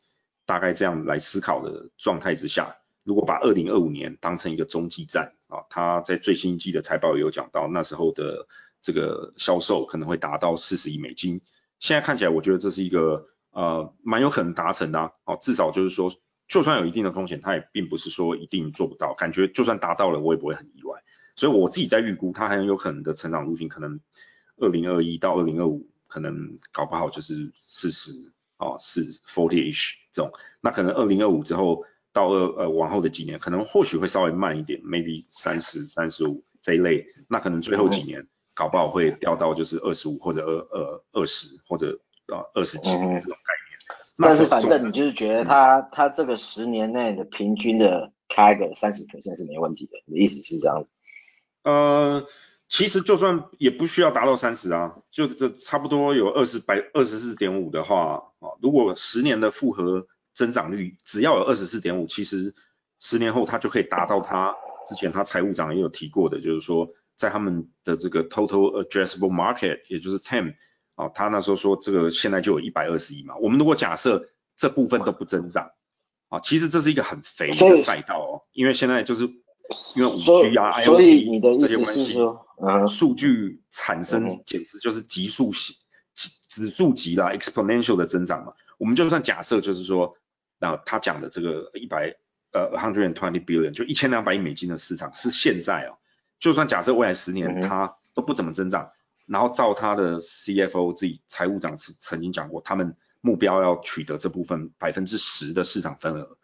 [0.46, 8.48] 大概这样来思考的状态之下，如果把二零二五年当成一个中继站啊，他在最新一季的财报也有讲到，那时候的
[8.82, 11.41] 这个销售可能会达到四十亿美金。
[11.80, 16.12] 现在看起来，我觉得这是一个呃蛮有可能达成的哦，至少就是说，
[16.48, 19.14] 就算有一定的风险，它也并不是说一定做不到。
[19.14, 21.02] 感觉就算达到了，我也不会很意外。
[21.36, 24.00] 所以我自己在预估，它很有可能的成长路径，可能
[24.58, 28.12] 二零二一到二零二五，可能搞不好就是四十
[28.58, 30.32] 哦，是 forty-ish 这种。
[30.62, 31.86] 那可能二零二五之后
[32.18, 37.05] 到二呃往后的几年，可能或许会稍微慢一点，maybe 三十、三十五这一类。
[37.30, 38.28] 那可能最后几年。
[38.57, 43.78] 搞不好会掉到就是二十五或者二二二十或者啊二十几这种概念。
[44.18, 50.89] 但是反正你就是觉得它它这个十年内的平均的开个三十 percent 是没问题的，你的意思是这样子？
[51.65, 52.26] 呃，
[52.68, 60.07] 其实就算也不需要达到三十啊，就这差不多有二十百二十四点五的话啊，如果十年的复合
[60.38, 62.54] 增长率只要有二十四点五，其实
[63.00, 64.56] 十年后它就可以达到它
[64.88, 66.94] 之前他财务长也有提过的，就是说。
[67.18, 70.54] 在他们的这个 total addressable market，也就是 TAM，
[70.94, 73.36] 啊，他那时候说这个现在就有一百二十亿嘛。
[73.38, 75.72] 我们如果假设这部分都不增长，
[76.30, 79.24] 啊，其实这是一个很肥的赛道哦，因为现在就是
[79.96, 82.20] 因为五 G 啊、IoT 这些关系，
[82.62, 85.76] 嗯，数据产生简直就是急速型、
[86.48, 88.54] 指数级啦，exponential 的增长嘛。
[88.78, 90.16] 我们就算假设就是说，
[90.60, 92.16] 那他讲的这个一百
[92.51, 95.97] 呃 hundred and twenty billion，就一千两百亿美金的市场是现在哦。
[96.39, 98.91] 就算假设未来十年它都不怎么增长，
[99.26, 106.38] 然后照他的 CFO 自己财务长曾曾经讲过，他们目标要取得这部分百分之十的市场份额，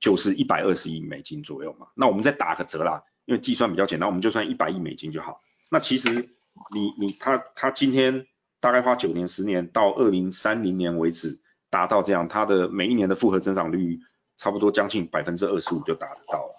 [0.00, 1.86] 就是一百二十亿美金左右嘛。
[1.94, 5.40] 那我们再打个折啦，因为计算比较简单，我们就算一百亿美金就好。
[5.70, 8.26] 那其实你你他他今天
[8.60, 11.40] 大概花九年十年到二零三零年为止
[11.70, 13.98] 达到这样，它的每一年的复合增长率
[14.36, 16.50] 差不多将近百分之二十五就达得到了。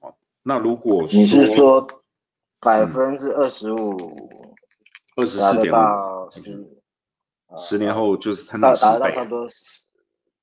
[0.00, 1.86] 哦那如果你是说
[2.60, 3.90] 百分之二十五，
[5.16, 6.68] 二十四点五，十
[7.56, 9.48] 十年后就是达到差不多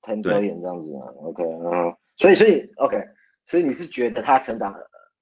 [0.02, 3.04] ten billion 这样子啊，OK，嗯，所以所以 OK，
[3.46, 4.76] 所以你是觉得它成长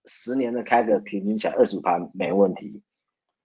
[0.05, 2.81] 十年的开个平均起来二十五趴没问题？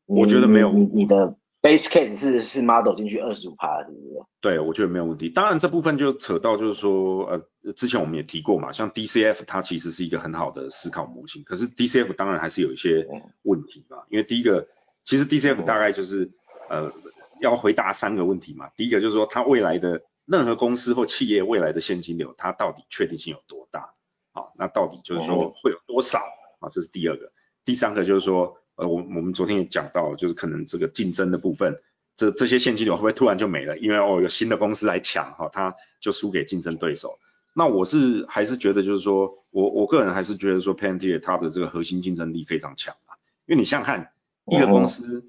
[0.07, 1.37] 我觉得没有，你你的。
[1.61, 4.25] Base case 是是 model 进去二十五趴，是不是？
[4.41, 5.29] 对，我觉得没有问题。
[5.29, 13.09] 当然这部分就扯到就是说，呃，之前我们也提过嘛，像 DCF 它其实是一个很好的思考模型，可是 DCF 当然还是有一些
[13.43, 13.99] 问题嘛。
[14.09, 14.69] 因为第一个，
[15.03, 16.31] 其实 DCF 大概就是
[16.71, 16.93] 呃
[17.41, 18.71] 要回答三个问题嘛。
[18.77, 23.95] 第一个就是说，它未来的任何公司或企业未来的现金流，它到底确定性有多大？
[24.31, 26.21] 啊，那到底就是说会有多少？
[26.61, 27.33] 啊，这是第二个。
[27.65, 28.59] 第三个就是说。
[28.79, 31.81] 呃，我我们昨天也讲到，就是可能这个竞争的部分，
[32.17, 33.77] 这这些现金流会不会突然就没了？
[33.77, 37.19] 因为哦有新的公司来抢哈，它就输给竞争对手。
[37.55, 44.13] 那我是还是觉得就是说我我个人还是觉得说 Palantir 它的这个核心竞争力非常强啊，因为你想想看
[44.47, 45.25] 一个公司，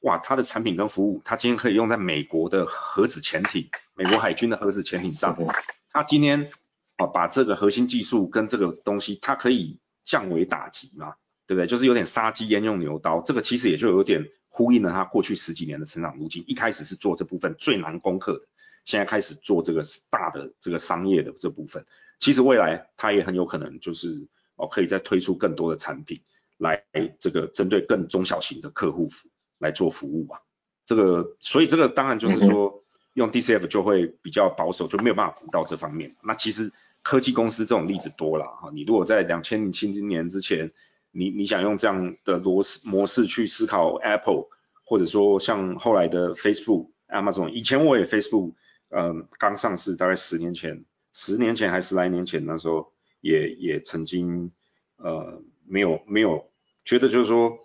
[0.00, 5.36] 哇，它的产品跟服务，它今天可以用在美国的核子潜艇，美国海军的核子潜艇上，
[5.92, 6.50] 它今天
[6.96, 11.16] 啊把这个核心技术跟这个东西，它可以降维打击嘛，
[11.46, 11.66] 对不对？
[11.66, 18.46] 就是有点杀鸡焉用牛刀，这个其实也就有点呼应了他过去十几年的成长路径，一开始是做这部分最难攻克的。
[18.84, 21.86] 现在开始做这个大的这个商业的这部分，
[22.18, 26.20] 其实未来它也很有可能就是哦，可以再推出更多的产品
[26.58, 26.84] 来
[27.18, 29.10] 这个针对更中小型的客户
[29.58, 30.40] 来做服务啊。
[30.84, 32.84] 这个所以这个当然就是说
[33.14, 36.14] 用 DCF 就会比较保守，就没有办法补到这方面。
[36.22, 36.70] 那其实
[37.02, 40.72] 科技公司这种例子多了哈，你如果在两千零七年之前，
[41.14, 44.48] 你你想用这样的模式模式去思考 Apple，
[44.84, 48.52] 或者说像后来的 Facebook、Amazon，以前我也 Facebook。
[48.96, 54.52] 嗯，刚上市大概十年前，十年前还十来年前，那时候也也曾经
[54.98, 56.48] 呃没有没有
[56.84, 57.58] 觉得就是说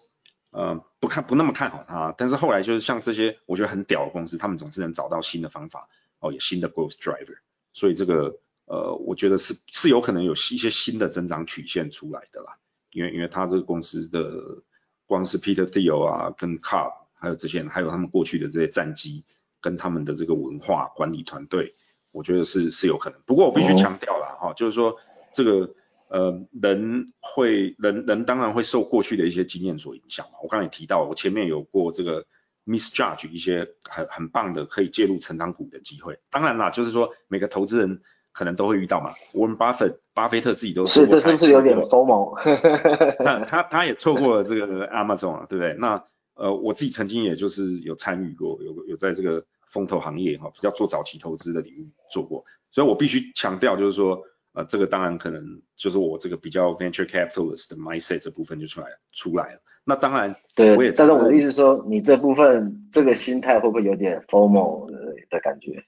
[0.50, 5.88] 呃不看不那么看好它，但是后来就是像这些我觉得很屌的公司，他们总是能找到新的方法
[6.20, 7.38] 哦，有新的 growth driver，
[7.74, 12.58] 所以这个呃我觉得是是有可能有一些新的增长曲线出来的啦，
[12.92, 14.64] 因为因为他这个公司的
[15.06, 19.26] 光是 Peter Thiel 啊跟 Carp 还有这些人，还有他们过去的这些战绩。
[19.62, 21.76] 跟他们的这个文化管理团队，
[22.12, 23.20] 我觉得是是有可能。
[23.26, 24.96] 不过我必须强调了哈，就是说
[25.34, 25.76] 这个
[26.08, 30.38] 呃人会人人当然会受过去的一些经验所影响嘛。
[30.42, 32.26] 我刚才也提到，我前面有过这个
[32.66, 36.20] misjudge 一些很很棒的可以介入成长股的机会。
[36.30, 38.02] 当然啦，就是说每个投资人
[38.40, 39.12] 可能都会遇到嘛。
[39.34, 42.32] Warren Buffett 巴菲特自己都是这是不是有点疯猛？
[43.20, 45.76] 他他他也错过了这个 Amazon 啊，对不对？
[45.78, 46.02] 那
[46.36, 54.22] 呃，我自己曾经也就是有参与过，有有在这个风投行业哈，比较做早期投资的领域做过，所以我必须强调就是说，
[54.54, 55.44] 呃，这个当然可能
[55.76, 59.60] 就是我这个比较 venture capitalist 的 mindset 这部分就出来出来了。
[59.84, 64.90] 那当然，对，我也，但是我的意思说，你这部分这个心态会不会有点 formal
[65.30, 65.84] 的感觉？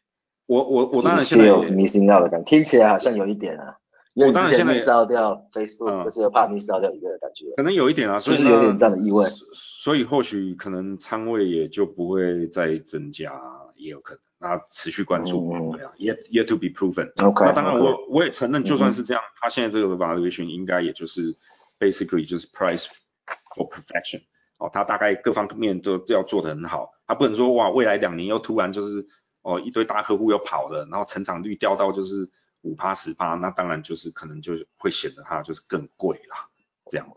[0.52, 3.78] 我我我当然现在有 missing out 的感觉，听起来好像有一点啊。
[4.14, 13.32] 我当然现在烧掉 Facebook，就是怕你烧掉一个的感觉，可能有一点啊，所以有点这样的意味，所以或许可能仓位也就不会再增加，
[13.78, 17.10] 也有可能，那持续关注，对啊，yet yet to be proven。
[17.26, 21.34] OK，那当然我我也承认，就算是这样，他现在这个 valuation 应该也就是
[21.80, 22.88] basically 就是 price
[23.56, 24.24] for perfection，
[24.58, 29.08] 哦，他大概各方面都要做得很好，他不能说哇未来两年又突然就是
[29.42, 32.30] 哦一堆大客户又跑了，然后成长率掉到就是。
[32.64, 36.48] 五趴十趴，那当然就是可能就会显得它就是更贵啦，
[36.86, 37.08] 这样。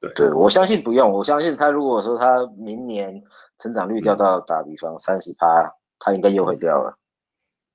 [0.00, 3.22] 对，对我相信不用，我相信他如果说他明年
[3.60, 6.98] 成长率掉到打比方三十趴，他应该又会掉了。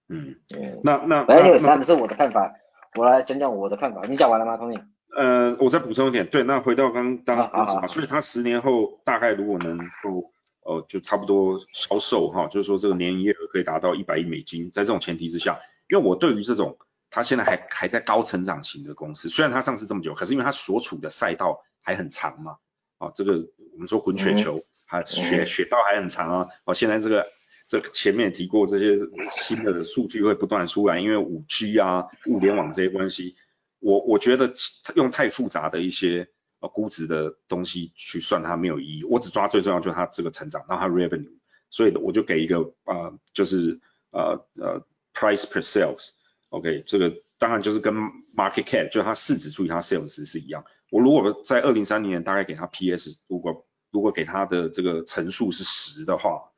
[0.10, 2.54] 嗯嗯，那那哎，那只是我的看法，
[3.00, 4.02] 我来讲讲我的看法。
[4.10, 4.84] 你讲完了吗，Tony？
[5.16, 10.34] 呃，我再补充一点，对，那回到刚刚刚所以他十年后大概如果能够
[10.66, 15.60] 呃就差不多销售哈，就是说这个年营业额可以达到一百亿美金，在这种前提之下，
[15.90, 16.78] 因为我对于这种
[17.12, 22.58] 它现在还还在高成长型的公司，虽然它上市这么久，可是因为它所处的赛道还很长嘛，
[22.98, 27.28] 啊，这个我们说滚雪球，它雪雪道还很长啊，哦，现在这个
[27.68, 28.98] 这前面提过这些
[29.30, 33.36] 新的数据会不断出来，因为五 G 啊、物联网这些关系，
[33.80, 34.52] 我我觉得
[34.96, 36.28] 用太复杂的一些
[36.68, 41.38] 估值的东西去算它没有意义，我只抓最重要就是它这个成长，然后它 revenue，
[41.70, 43.80] 所以我就给一个呃就是
[44.12, 46.10] 呃呃 price per sales。
[46.50, 47.94] OK，这个当然就是跟
[48.36, 50.64] market cap，就是它市值除以它 sales 值是一样。
[50.90, 56.52] 我如果在二零三零年大概给它 PS，如果如果给它的这个乘数是十的话，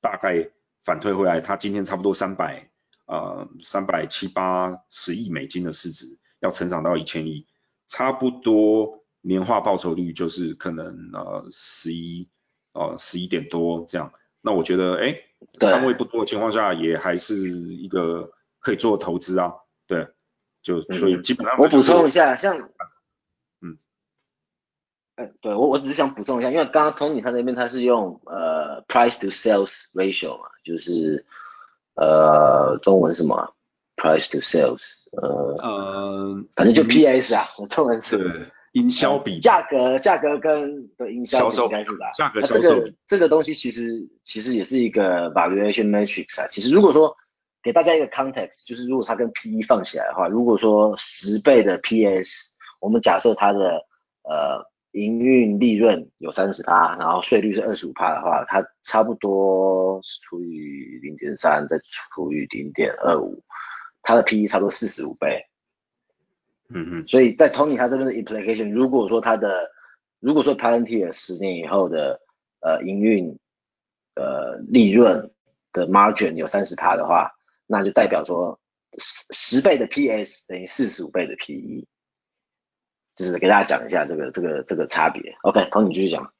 [0.00, 0.50] 大概
[0.82, 2.70] 反推回来，它今天差不多三百
[3.06, 7.46] 呃三百七八十亿美金的市值，要成长到一千亿，
[7.86, 12.28] 差不多年化报酬率就是可能呃十一
[12.72, 14.12] 呃十一点多这样。
[14.40, 15.16] 那我觉得哎，
[15.58, 18.30] 仓位不多的情况下，也还是一个。
[18.64, 19.52] 可以做投资啊，
[19.86, 20.08] 对，
[20.62, 22.56] 就所以基本上我补充一下，像，
[23.60, 23.76] 嗯，
[25.16, 31.26] 哎，对我我只是想补充一下，因为刚刚 Tony 他那边他是用呃 price to sales ratio 嘛，就是
[31.94, 33.54] 呃中文是什么
[33.96, 42.10] price to sales，呃呃，反正就 PS 啊，我中文是营销比价格价格跟的营销应该是吧？
[42.14, 47.16] 价格销售这个东西其实其实也是一个 valuation matrix 啊，其实如果说
[47.62, 52.50] 给大家一个 context，就是如果它跟 P/E 放起来的话，如果说十倍的 P/S，
[52.80, 53.86] 我们假设它的
[54.24, 63.40] 呃营运利润有三十趴，然后税率是二十五趴的话，它差不多除以零点三再除以零点二五，
[64.02, 65.40] 它的 P/E 差不多四十五倍。
[66.68, 67.06] 嗯嗯。
[67.06, 69.70] 所以在 Tony 他这边的 implication，如果说他的，
[70.20, 72.20] 如果说 Palantir 十年以后的
[72.60, 73.38] 呃营运
[74.14, 75.30] 呃利润
[75.72, 77.32] 的 margin 有三十趴的话，
[77.66, 78.58] 那就代表说
[78.96, 81.86] 十十倍的 PS 等于四十五倍的 PE，
[83.16, 85.36] 就是给大家讲一下这个这个这个差别。
[85.42, 86.32] OK，Tony 继续讲。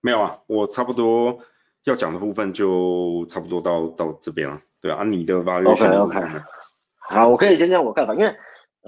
[0.00, 1.40] 没有啊，我差不多
[1.84, 4.60] 要讲的部分就差不多到到这边了。
[4.80, 5.92] 对啊，你的 valuation。
[5.98, 6.42] OK OK。
[6.98, 8.36] 好，我可以先讲我看法，因为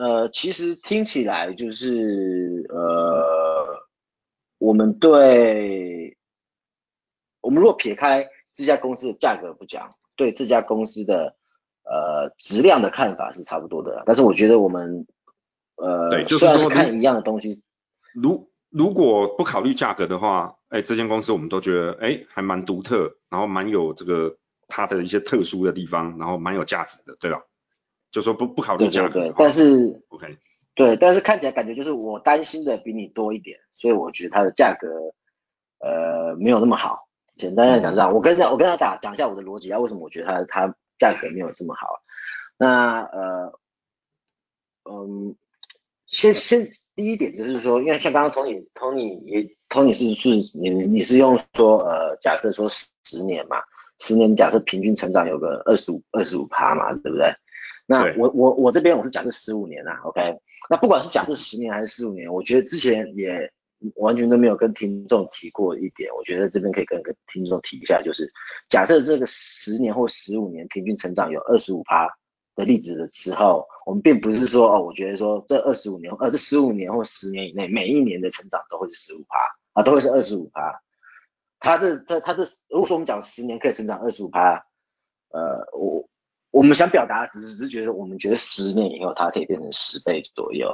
[0.01, 3.87] 呃，其实听起来就是呃，
[4.57, 6.17] 我们对，
[7.43, 11.37] 我们如果撇开这家公司的价格不讲，对这家公司的
[11.85, 14.03] 呃质量的看法是差不多的。
[14.07, 15.07] 但是我觉得我们
[15.77, 17.63] 呃，对，就是说看一样的东西，
[18.15, 20.57] 如如果不考虑价格的话。
[20.71, 24.39] 哎，这间公司我们都觉得哎还蛮独特，然后蛮有这个
[24.69, 27.43] 它的一些特殊的地方，然后蛮有价值的，对吧？
[28.11, 30.37] 就说不不考虑价格，对，但是 OK，
[30.75, 34.89] 对，但是看起来感觉就是我担心的比你多一点，所以我觉得它的价格
[35.79, 37.09] 呃没有那么好。
[37.37, 41.87] 简单来讲，这样我跟我跟他打讲一下我的逻辑啊，为什么我觉得它它价格没有这么好？
[42.57, 43.59] 那呃
[44.91, 45.37] 嗯。
[46.13, 53.59] 先先第一点就是说，因为像刚刚 Tony Tony 也 Tony 是是你你是用说呃假设说十年嘛，
[54.01, 57.33] 十年假设平均成长有个二十五二十五趴嘛，对不对？
[57.91, 60.38] 那我我我这边我是假设十五年啊，OK？
[60.68, 63.51] 那不管是假设十年还是十五年，我觉得之前也
[63.97, 68.32] 完全都没有跟听众提过一点，我觉得这边可以跟跟听众提一下，就是
[68.68, 72.09] 假设这个十年或十五年平均成长有二十五趴。
[72.57, 79.36] 的例子的时候，我们并不是说哦，我觉得说这二十五年，呃，这十五年或十年以内，每一年的成长都会是十五趴
[79.72, 80.82] 啊，都会是二十五趴。
[81.61, 84.66] 他这这他这，如果说我们讲十年可以成长二十五趴，
[85.30, 86.07] 呃，我
[86.51, 90.73] 我们想表达只是只是觉得我们觉得十年以后它可以变成十倍左右。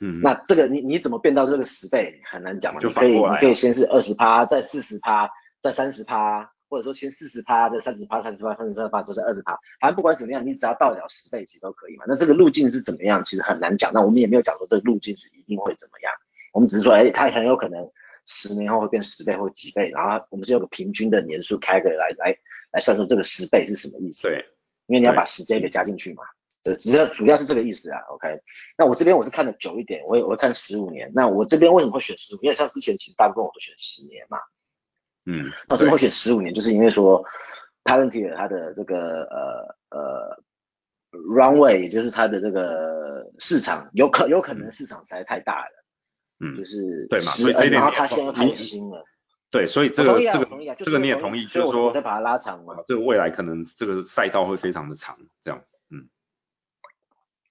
[0.00, 2.80] 嗯，那这个你你怎么变到这个十倍很难讲嘛？
[2.80, 6.50] 就可以你可以先是二十趴，再四十趴，再三十趴。
[6.66, 12.04] 或者说先四十趴再三十趴、三十趴、三十三趴，就是二十趴，反正不管怎么样，你只要到了十倍，其实都可以嘛。
[12.08, 13.92] 那这个路径是怎么样，其实很难讲。
[13.92, 16.12] 那我们也没有讲说这个路径是一定会怎么样，
[16.52, 17.88] 我们只是说，哎，它很有可能
[18.26, 22.36] 十年后会变十倍或几倍，然后我们是有个平均的年数开个来来
[22.72, 24.28] 来算出这个十倍是什么意思。
[24.28, 24.44] 对，
[24.86, 26.22] 因为你要把时间给加进去嘛。
[26.62, 28.00] 对，只要主要是这个意思啊。
[28.08, 28.40] OK，
[28.78, 31.12] 那我这边我是看的久一点，我也我看十五年。
[31.14, 32.38] 那我这边为什么会选十五？
[32.40, 34.38] 因为像之前其实大部分我都选十年嘛。
[35.26, 37.24] 嗯，那这么会选十五年，就是因为说
[37.84, 40.42] ，Palantir 它的这个呃呃
[41.12, 45.84] runway，也就是它的这个市场有可有可能市场实在太大了，
[46.40, 49.04] 嗯，就是对嘛，所以这一点然后它现在太新了，
[49.58, 56.08] 对，所以这个这个这个你也同意，就是说再把它拉长嘛，这个未来可能这个赛道会非常的长，这样，嗯，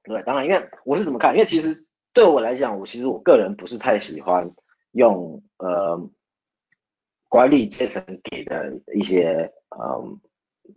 [0.04, 4.52] 对，当然，因为我是怎么看，因为其实对我来讲，我其实我个人不是太喜欢
[4.92, 6.10] 用呃。
[7.30, 10.22] 管理阶层给的一些嗯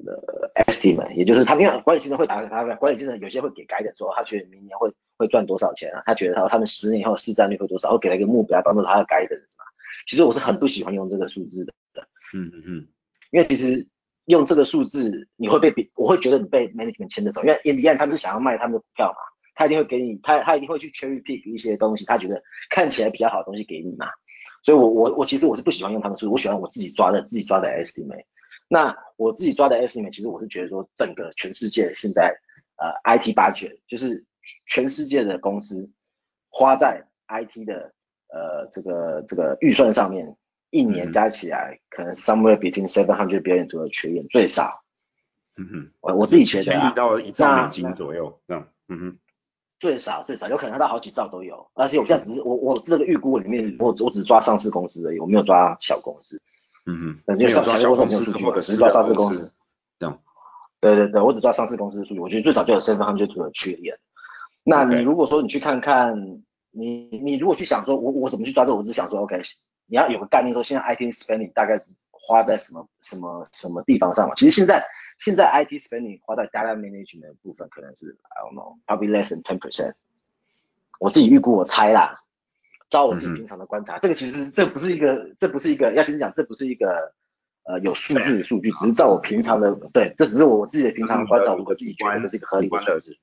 [0.07, 9.56] 呃 estimate，也就是他们因为管理阶层会打给他们，管理阶层有些会给改的说他觉得明年会会赚多少钱啊，他觉得他他们十年以后市占率会多少，会给他一个目标，当做他的改的嘛。
[10.07, 11.75] 其实我是很不喜欢用这个数字的，
[12.33, 12.89] 嗯嗯嗯，
[13.31, 13.87] 因为其实
[14.25, 19.19] 用这个数字你会被比，我会觉得你被 management 牵着走，因为 in the end 他们是想要卖他们的股票嘛，
[19.55, 24.07] 他一定会给你，他他一定会去 cherry pick 一些东西，他觉得看起来比较好的东西给你嘛。
[24.63, 28.25] 所以，我我我其实我是不喜欢用他们数字，我喜欢我自己抓的自己抓的 estimate。
[28.69, 32.37] 那我自己抓的 estimate，其实我是觉得说，整个全世界现在
[32.77, 34.25] 呃 IT budget，就是
[34.67, 35.91] 全世界的公司
[36.49, 37.95] 花在 IT 的
[38.29, 40.37] 呃这个这个预算上面，
[40.71, 44.83] 一年加起来可能 somewhere between seven hundred billion to a trillion 最少。
[45.57, 48.69] 嗯哼，我我自己觉得啊，到一兆美金左右这样。
[48.89, 49.19] 嗯哼。
[49.79, 56.41] 最少最少有可能到好几兆都有，而且我现在只是我我这个预估里面，我我只抓上市公司而已，我没有抓小公司。
[56.87, 59.53] 嗯哼，没有抓小公司没有数据，只抓上市公司。
[59.99, 60.19] 这样。
[60.81, 63.99] 对对对，我只抓上市公司的数据，我觉得最少就有身份，他们就有缺点。
[64.63, 66.43] 那你如果说你去看看，
[66.77, 69.41] 你你如果去想说，我我怎么去抓这个，我只想说，OK，
[69.87, 74.35] 你要有个概念，说现在 IT spending 大概是花在什么什么什么地方上嘛？
[74.35, 74.87] 其实现在。
[75.19, 79.95] 现在 IT spending 花在 data management 部分可能是 I don't know probably less than ten percent。
[81.01, 82.21] 我自己预估我猜啦，
[82.91, 87.15] 照我自己平常的观察，这个其实这不是一个这不是一个要先讲这不是一个
[87.65, 93.17] 呃有数字的数据，只是照我平常的对，这只是我自己的平常观察，我自己觉得这是一个合理的数字。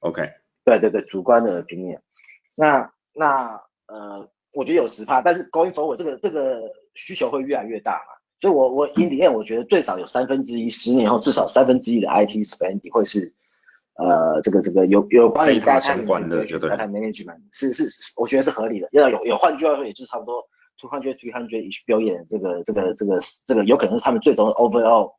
[0.00, 0.20] OK，
[0.62, 2.02] 对对对，主观的评验。
[2.60, 6.60] 那那呃，我觉得有十趴，但是 going forward 这个这个
[6.94, 8.12] 需求会越来越大嘛。
[8.38, 13.32] 所以，我我 in the end 我觉得最少有三分之一，十年后至少三分之一的 IT spending 会是
[13.94, 18.88] 呃，这个这个有有关于 data 相关的，对对，data management 是是是，我觉得是合理的。
[18.92, 20.46] 要有有，换句话说，也就是差不多
[20.78, 25.14] two hundred three hundred each 表演，这个这个这个这个有可能是他们最终 overall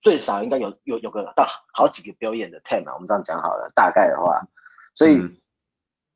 [0.00, 4.42] 最少应该有有有个到好几个表演的 ten 嘛，我们这样讲好了，大概的话，
[4.94, 5.20] 所以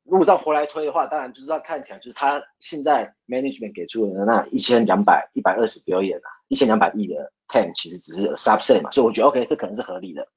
[0.03, 10.27] 如果照回来推的话，当然就是要看起来就是他现在 management 给出的那一千两百一百二十表演啊，一千两百亿的 ten 其实只是 subset 嘛，所以我觉得 OK，这可能是合理的。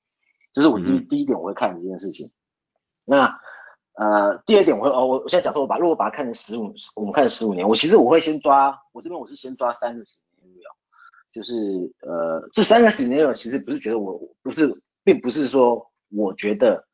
[0.53, 2.31] 这是我第第一点我会看这件事情。
[3.05, 3.39] 那
[3.95, 10.71] 呃第二点我会哦我我现在假设我把如果把它看成十五，我们看十五年，我其实我会先抓我这边我是先抓三个十年有，
[11.33, 11.55] 就是
[12.01, 16.86] 呃这三个十年有其实不是觉得我不是并不是说我觉得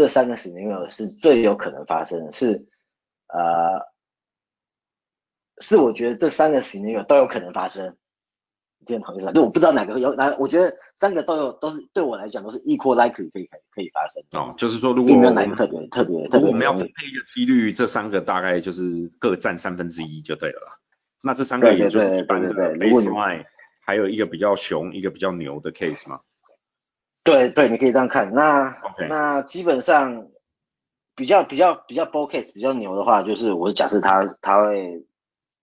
[0.00, 2.66] 这三个 scenario 是最有可能发生的，是
[3.28, 3.86] 呃
[5.58, 7.98] 是我觉得这三个 scenario 都有可能发生。
[8.86, 14.24] 天同意思，就我不知道哪个有哪，我觉得三个都有，都是对我来讲都是 equal likely 可以可以可以发生。
[14.32, 20.78] 哦，就是说如果没有哪个特别特别，如果我们要分配一个几率，这三个大概就是各占三分之一就对了啦。
[21.20, 23.44] 那这三个也就是一般的 baseline，
[23.84, 26.20] 还有一个比较熊，一个比较牛的 case 吗？
[27.22, 28.32] 对对，你可以这样看。
[28.32, 28.76] 那
[29.08, 30.26] 那基本上
[31.14, 35.06] 比较比较比较 bull case 比较牛的话，就是我是假设它它会。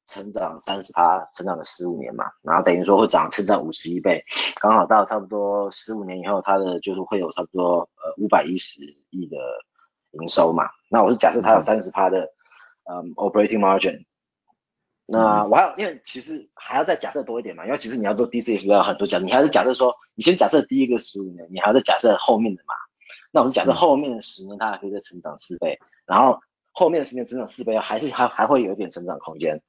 [0.09, 4.23] 成长三十趴，成长了十五年嘛，然后等于说会涨成长五十一倍，
[4.61, 8.79] 刚好到差不多十五年以后，它的就是会有差不多呃五百一十
[9.09, 9.35] 亿的
[10.11, 10.69] 营收嘛。
[10.89, 12.21] 那我是假设它有三十趴的
[12.89, 14.05] 嗯 operating margin。
[15.09, 22.73] 那我还有，因为其实还要再假设多一点嘛，因为其实你要做 DCF 要很多假设，你还是假设说，你先假设第一个十五年，你还要再假设后面的嘛。
[23.31, 26.41] 那我们假设后面的十年它还可以再成长四倍，然后
[26.71, 29.61] 后面的十年成长四倍，还是还还会有一点成长空间。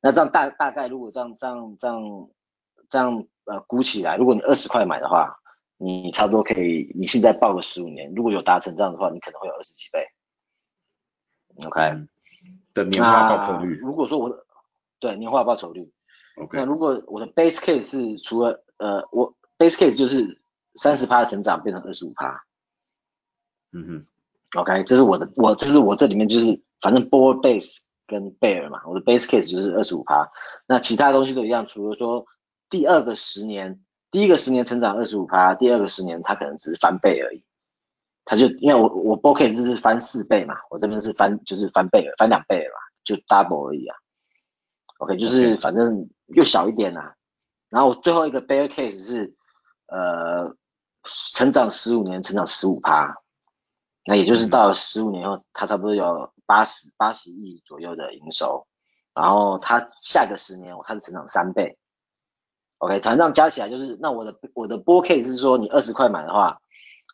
[0.00, 2.28] 那这样大大概如果这样这样这样
[2.88, 5.38] 这样呃估起来，如果你二十块买的话，
[5.76, 10.06] 你差不多可以，你现在报个十五年，如果有达成这样的话，你可能会有二十几倍。
[11.64, 11.80] OK，
[12.74, 13.76] 的年化报酬率。
[13.76, 14.36] 如果说我的
[15.06, 15.92] 对年化报酬率
[16.36, 20.40] ，OK，那如果我的 base case 是除了呃我 base case 就是
[20.74, 22.44] 三十趴的成长变成二十五趴。
[23.72, 27.86] 嗯哼，OK，这是我的我这是我这里面就是反正 board base。
[28.08, 30.30] 跟贝尔嘛，我的 base case 就是二十五趴，
[30.68, 32.24] 那其他东西都一样，除了说
[32.70, 33.80] 第二个十年，
[34.12, 37.44] 第一个十年成长二十五趴，第二个十年它可能只是翻倍而已，
[38.24, 43.96] 它就因为我我 b o case 是翻四倍嘛，我这边是翻就是翻倍了，翻两倍了嘛，就 double 而已啊
[44.98, 47.14] ，OK 就是反正又小一点呐，
[47.70, 49.34] 然后最后一个 bear case 是
[49.86, 50.54] 呃
[51.02, 53.16] 成长十五年，成长十五趴。
[54.08, 58.64] 那也就是到十五年后，它差不多有八十八十亿左右的营收，
[59.12, 61.76] 然后它下个十年，它是成长三倍。
[62.78, 66.60] OK，成长加起来就是，那我的我的波 case 是说，你二十块买的话，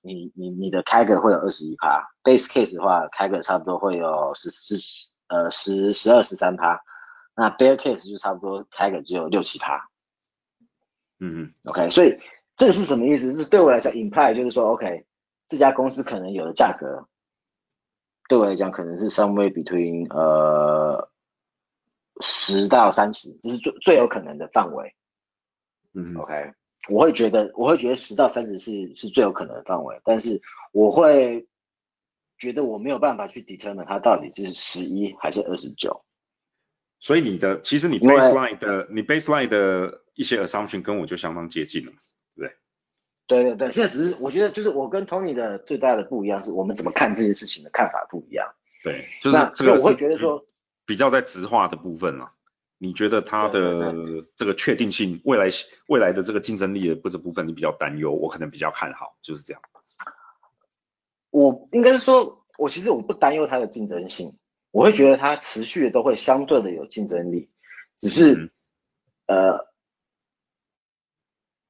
[0.03, 6.79] 你你你的开个会有二十一趴，base case 的话开个差不多会有十十呃十十二十三趴，
[7.35, 9.89] 那 bear case 就差不多开个只有六七趴。
[11.19, 12.19] 嗯嗯，OK，所以
[12.57, 13.33] 这个是什么意思？
[13.33, 15.07] 是对我来讲 imply 就是说 OK。
[15.49, 17.07] 这家公司可能有的价格，
[18.27, 21.11] 对我来讲可能是 somewhere between 呃
[22.23, 24.95] 十到三十，这是最最有可能的范围。
[25.93, 26.55] 嗯，OK，
[26.89, 30.41] 我会觉得我会觉得十到三十是是最有可能的范围，但是
[30.73, 31.47] 我会
[32.39, 36.03] 觉得我没有办法去 determine 它到底是十一还是二十九。
[37.03, 41.93] 所以你的其实你 baseline 的你 baseline 的一些 assumption 跟我就相当接近了。
[42.37, 42.55] 对
[43.27, 48.55] 对对对对，现在只是我觉得就是我跟 Tony 的最大的不一样，是我们怎么看这件事情的看法不一样。
[48.85, 50.47] 对，就是这个我会觉得说
[50.87, 52.33] 比较在直化的部分啊，
[52.79, 53.93] 你觉得它的
[54.37, 55.49] 这个确定性，未来
[55.89, 59.61] 未来的这个竞争力的不这部分你比较担忧，我可能比较看好，就是这样。
[61.31, 64.37] 我应该是说，我其实我不担忧它的竞争性，
[64.73, 67.49] 我会觉得它持续的都会相对的有竞争力，
[67.97, 68.51] 只是
[69.27, 69.71] 呃。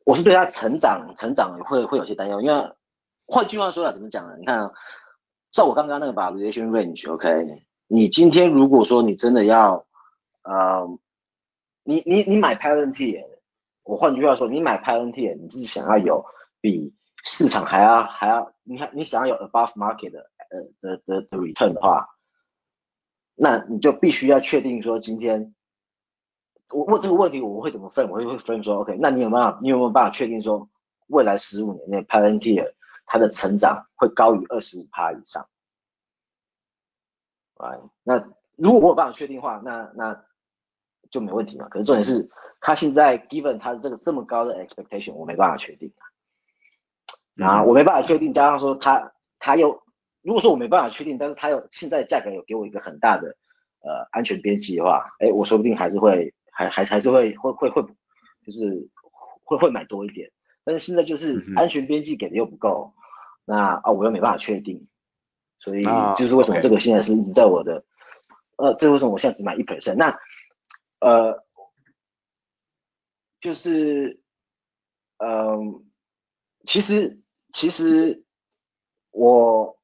[0.05, 2.73] 我是对它成长成长会会有些担忧，因为
[3.25, 4.37] 换句话说了，怎么讲呢？
[4.37, 4.73] 你看，
[5.53, 9.87] 照我刚刚那个 valuation range，OK，你今天如果说你真的要，
[10.43, 10.99] 呃，
[11.85, 13.25] 你你你买 Palantir，
[13.85, 16.27] 我换句话说，你买 Palantir，你自己想要有
[16.61, 16.93] 比
[17.23, 22.09] 市场还要还要，你看你想要有 above market 的呃的的的 return 的话，
[23.35, 25.55] 那你就必须要确定说今天。
[26.71, 28.09] 我问这个问题，我会怎么分？
[28.09, 29.59] 我会会分说，OK，那你有办法？
[29.61, 30.71] 你有没有办法确定说，
[31.09, 32.73] 未来十五年内，Palantir
[33.05, 35.47] 它的成长会高于二十五趴以上？
[37.57, 38.27] 哎，那
[38.57, 40.25] 如果我有办法确定的话，那那
[41.11, 41.69] 就没问题嘛。
[41.69, 45.93] 可是重点是，他现在 given 他的这个这么高的 expectation，我没办法确定
[47.37, 47.45] 啊。
[47.47, 49.82] 啊我没办法确定，加上说他他又
[50.23, 53.37] 如果说我没办法确定，但是他有现在价格有给我一个很大的
[53.81, 57.83] 呃安全边际的话，哎，我说不定还是会还还还是会会会会
[58.47, 58.89] 就是
[59.45, 60.31] 会会买多一点。
[60.65, 62.95] 但是现在就是安全边际给的又不够，
[63.45, 64.87] 那啊我又没办法确定，
[65.59, 65.83] 所以
[66.17, 67.85] 就是为什么这个现在是一直在我的
[68.57, 69.97] 呃，这为什么我现在只买一 percent？
[69.97, 70.19] 那
[71.01, 71.45] 呃
[73.41, 74.21] 就是
[75.17, 75.85] 嗯，
[76.65, 77.21] 其实
[77.53, 78.25] 其实
[79.11, 79.81] 我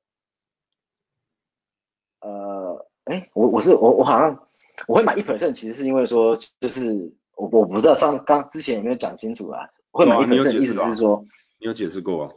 [2.20, 4.46] 呃哎我我是我我好像
[4.86, 9.68] 我会买一 percent，其实是因为说就是我我不知道上刚之前有没有讲清楚啊。
[9.90, 11.24] 会买一本证，意思是说，
[11.58, 12.30] 你有解释过啊？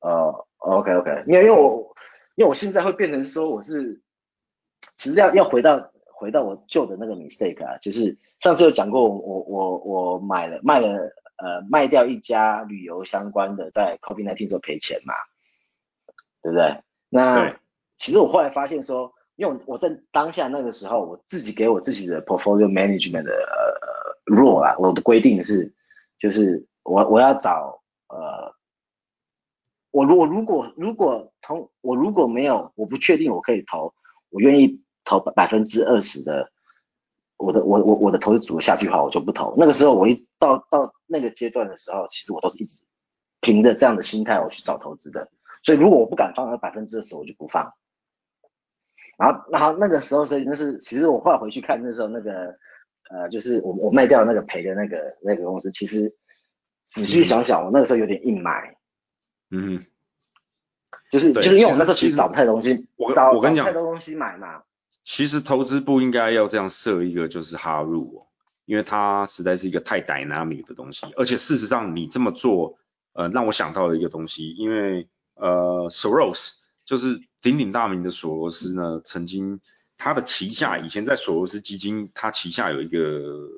[0.00, 1.94] 呃，OK OK，因为因为我
[2.34, 4.02] 因为我现在会变成说我是，
[4.96, 10.88] 其实要要回到回到我旧的那个 mistake 啊，就是上次有讲过，我我我买了卖了
[11.36, 15.14] 呃卖掉一家旅游相关的，在 COVID-19 时候赔钱嘛，
[16.42, 16.82] 对不对？
[17.10, 17.56] 那
[17.98, 25.72] 其实我后来发现说，因为我在当下那个时候，我自己给我自己的 portfolio management 的呃 rule 啊，我的规定是。
[26.20, 28.52] 就是我我要找呃，
[29.92, 33.94] 我如果如果如果投我如果没有我不确定我可以投，
[34.30, 36.50] 我愿意投百分之二十的
[37.36, 39.54] 我的我我我的投资组合下去的话，我就不投。
[39.56, 42.80] 那个时候我一到到那个阶段的时候，其实我都是一直
[43.40, 45.30] 凭着这样的心态我去找投资的。
[45.62, 47.72] 所以如果我不敢放那百分之二十，我就不放。
[49.18, 52.56] 然后然后那个时候所以那是其实我后来回去看那时候那个。
[53.10, 56.14] 呃，就是我我卖掉那个赔的那个那个公司，其实
[56.90, 58.76] 仔细想想，我那个时候有点硬买，
[59.50, 59.86] 嗯，
[61.10, 64.62] 就是就是因为我那时候其实找不太多东西，我找我跟你讲太多东西买嘛。
[65.04, 68.26] 其实投资不应该要这样设一个就是哈入，
[68.66, 72.76] 因为它实在是一个太 dynamic 的东西，而且事实上你这么做，
[73.14, 76.50] 呃，让我想到了一个东西，因为呃，Soros
[76.84, 79.60] 就是鼎鼎大名的索罗斯呢，曾经。
[80.00, 83.48] 他的旗下以前在索罗斯基金，他旗下有一个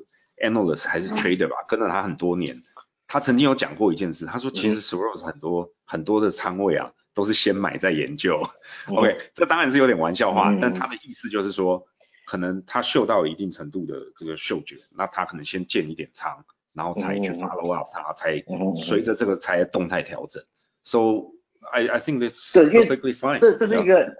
[0.42, 2.62] analyst 还是 trader 吧，跟了他很多年。
[3.06, 8.40] 他曾经有讲过一件事，他说其实索罗斯很多很多的仓位啊，都是先买再研究。
[8.88, 11.86] OK，这当然是有点玩笑话，但他的意思就是说，
[12.24, 18.42] 可能他嗅到一定程度的这个嗅觉，那他可能先建一点仓，然后才去 follow up 它，才
[18.76, 20.42] 随着这个才动态调整。
[20.84, 21.32] So
[21.72, 23.38] I I think it's perfectly fine。
[23.38, 24.14] 这这是一个。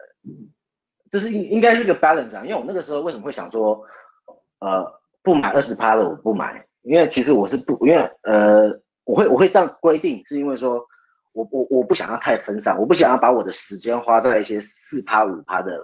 [1.10, 3.84] 这是应应该是一个 balance 啊，因为我那个时候为什么会想说，
[4.60, 10.86] 呃，不买二十趴的我不买，因为其实我是不，因为呃，我会我会这样规定，是因为说
[11.32, 15.80] 我我我不想要太分散，我不想要把我的时间花在一些四趴五趴的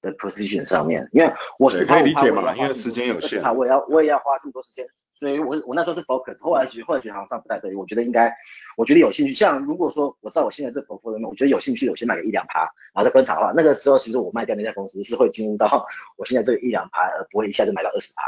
[0.00, 4.86] 的 position 上面，因为我是可以理解嘛，因为时间有限，我也要我也要花这么多时间。
[5.12, 8.34] 所以我我那时候是 focus，后来觉后来觉得好像这样不太对，我觉得应该，
[8.78, 12.60] 我觉得有兴趣，像如果说我在我现在这 portfolio，我觉得有兴趣，我先买个一两趴，
[12.94, 15.86] 然后再观察的话，那个时候其实我卖掉那家公司是会进入到
[16.16, 18.22] 我现在这个一两趴，而不会一下就买到二十趴。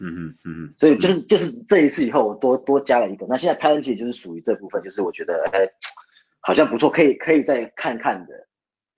[0.00, 0.74] 嗯嗯嗯嗯。
[0.78, 5.68] 所以就是就是这一次以后我多多加了一个，那现在 p a a n t 就是属于这部分，就是我觉得哎
[6.40, 8.45] 好像不错，可以可以再看看的。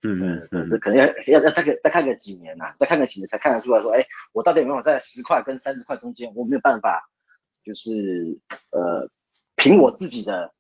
[0.03, 0.69] 嗯嗯嗯。
[0.71, 7.09] 这可能要要要再个再看个几年呐，再看个几年才看得出来说，哎，我到底有没有在十块跟三十块中间，我没有办法。
[7.65, 8.39] 就是
[8.71, 9.11] 呃，
[9.55, 10.51] 凭我自己的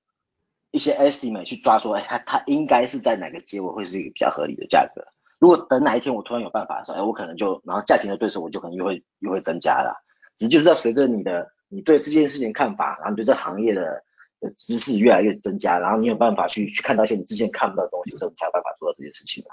[0.72, 5.02] 一些 estimate 去抓说，哎，它它应该是在哪个结尾会是一个比较合理的价格。
[5.38, 10.04] 如果等哪一天我突然有办法的时候，哎，我可能就然后价钱的对手我就可能又会又会增加了。
[10.36, 14.02] 只是就是要随着你的你对这件事情看法，然后你对这行业的的
[14.56, 19.52] 知识越来越增加，然后你有办法去去看到一些你之前看不到的东西所以，你才有办法做到这件事情啊。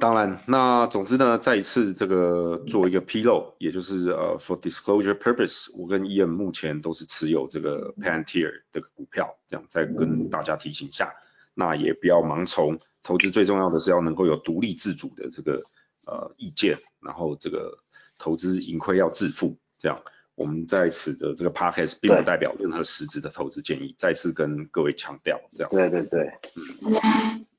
[0.00, 11.12] 当然，那总之呢，再一次这个做一个披露，也就是呃，for disclosure purpose，我跟 Ian 目前都是持有这个 Panther 的股票，这样再跟大家提醒一下，
[11.52, 15.60] 那也不要盲从，投资最重要的是要能够有独立自主的这个
[16.06, 17.78] 呃意见，然后这个
[18.16, 20.02] 投资盈亏要自负，这样。
[20.40, 25.70] 我们在此的这个 podcast 并不代表任何实质的投资建议，再次跟各位强调这样。
[25.70, 26.32] 对对对，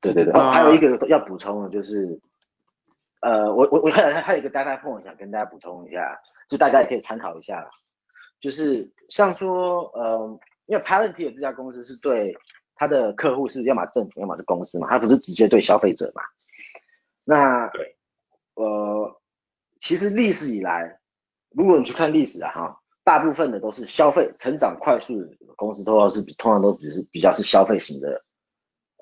[0.02, 0.34] 对对对。
[0.34, 2.20] 还有一个要补充的就是。
[3.24, 7.70] 呃，我我我还还有一个 data point 想跟大家补充一下，就大家也可以参考一下，
[8.40, 12.36] 就是像说，呃，因为 Palantir 这家公司是对
[12.74, 16.24] 它的客户是要么政府，要么是公司嘛，它不是直接对消费者嘛。
[17.24, 17.96] 那对，
[18.56, 19.22] 呃，
[19.80, 21.00] 其实历史以来，
[21.56, 28.24] 如果你去看历史啊，哈，大部分的都是消费成长快速的公司，都是通常都只是比较是消费型的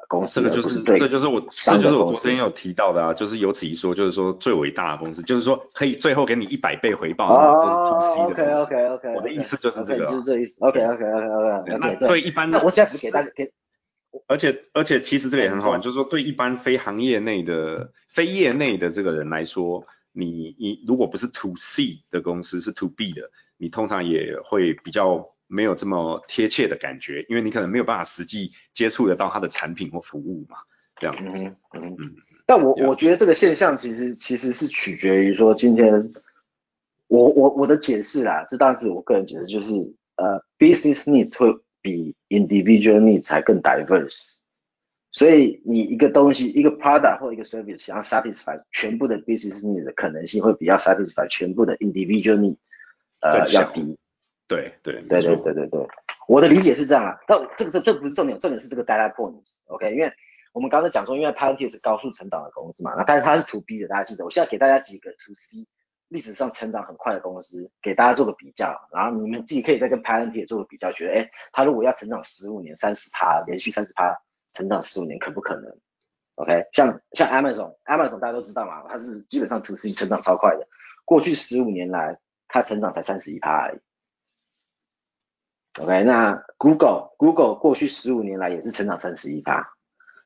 [0.08, 7.30] 公司，这个就是这就是我这就是我昨天有提到的啊，就是有此一说，就是说最伟大的公司，就是说可以最后给你一百倍回报，
[7.62, 10.60] 都是 T C 的 OK OK OK，我的意思就是这个，就是这意思。
[10.66, 11.78] OK OK OK OK。
[11.80, 13.52] 那对一般，那我现在只给大家给，
[14.26, 25.36] 而且而且其实这个也很好玩，就是说对一般非行业内的非业内的这个人来说，你你如果不是 To C 的公司，是 To B 的，你通常也会比较。
[25.52, 30.58] 没有这么贴切的感觉，因为你可能没有办法实际接触得到它的产品或服务嘛，
[30.96, 31.16] 这样。
[31.34, 32.16] 嗯嗯嗯。
[32.46, 36.14] 但我我觉得这个现象其实其实是取决于说今天
[37.08, 39.74] 我我我的解释啦，这当然是我个人解释，就是
[40.18, 44.34] 呃，business needs 会比 individual needs 才更 diverse，
[45.12, 52.58] 所以你一个东西一个 product 或一个 service 想要 satisfy 全部的 business needs 的可能性会比较 satisfy 全部的 individual need
[53.22, 53.98] 呃要低。
[54.48, 55.88] 对对对对对对对，
[56.28, 59.92] 我的理解是这样啊，但这个这这不是重点，重点是这个 data points，OK？
[59.94, 60.12] 因为
[60.54, 65.68] 我们刚才讲说，因为 Palantir 是高速成长的公司嘛，那但是它是 to B 的，大家记得，我现在给大家几个 to C
[66.08, 74.20] 历史上成长很快的公司，给大家做个比较，然后你们自己可以再跟 Palantir 做个比较，觉得哎，它如果要成长十五年，三十趴，连续三十趴
[74.54, 75.78] 成长十五年，可不可能
[76.36, 76.68] ？OK？
[76.72, 80.68] 像像 Amazon，Amazon 大家都知道嘛，它是基本上 to C 成长超快的，
[81.06, 83.80] 过去十五年来，它成长才三十一趴而已。
[85.82, 89.72] OK，那 Google Google 过去十五年来也是成长三十一趴，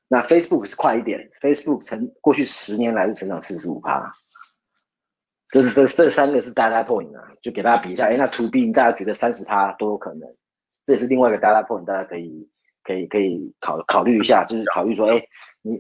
[0.07, 4.13] 那 Facebook 是快一点，Facebook 成过去十年来是成长四十五趴，
[5.49, 10.35] 这是这这三个是 data point 啊，就给大家比一下，哎，那 To B 大家觉得三十趴都有可能，
[10.87, 12.49] 这也是另外一个 data point，大家可以
[12.83, 15.27] 可以可以考考虑一下，就是考虑说，哎，
[15.61, 15.77] 你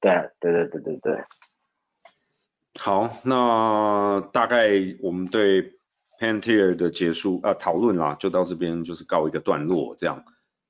[0.00, 1.24] 对对对对对对，
[2.78, 5.76] 好，那大概我们对。
[6.20, 10.22] Pantier 的结束啊，讨论啦，就到这边就是告一个段落这样。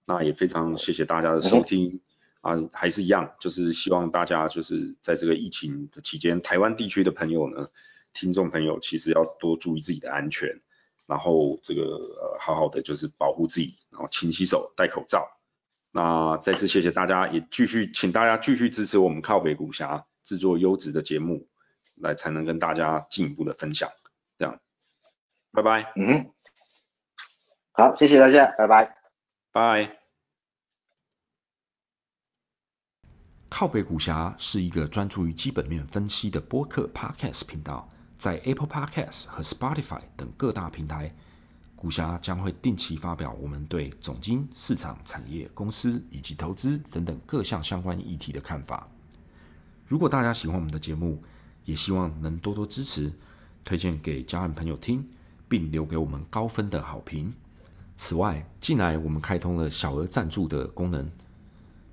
[0.07, 2.01] 那也非常谢谢大家的收听
[2.41, 7.69] 啊，还是一样，就是希望大家就是在这个疫情的期间，台湾地区的朋友呢，
[8.15, 10.61] 听众朋友其实要多注意自己的安全，
[11.07, 15.27] 然后这个呃好好的就是保护自己，然后勤洗手、戴口罩。
[15.93, 21.49] 那再次谢谢大家，也继续请大家继续支持我们靠北股侠制作优质的节目，
[21.97, 23.91] 来才能跟大家进一步的分享
[24.39, 24.61] 这样。
[25.53, 25.93] 拜拜。
[25.97, 26.31] 嗯，
[27.73, 28.97] 好，谢谢大家，拜拜。
[29.51, 29.97] 拜。
[33.49, 41.13] 靠北股侠是一个专注于基本面分析的播客 Podcast 频道，在 Apple Podcast 和 Spotify 等各大平台，
[41.81, 48.87] 股侠将会定期发表我们对总经、市场、产业、公司以及投资等等各项相关议题的看法。
[49.89, 51.23] 如果大家喜欢我们的节目，
[51.65, 53.13] 也希望能多多支持，
[53.65, 55.09] 推荐给家人朋友听。
[55.51, 57.35] 并留给我们高分的好评。
[57.97, 61.11] 此外，近来我们开通了小额赞助的功能，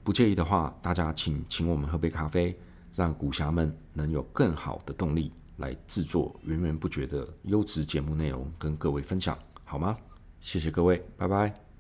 [0.04, 2.60] 不介意的话，大家请请我们喝杯咖啡，
[2.96, 9.40] 让股侠们能有更好的动力来制作源源不绝的优质节目内容跟各位分享，
[9.70, 9.98] 好吗？
[10.40, 11.67] 谢谢各位，拜拜。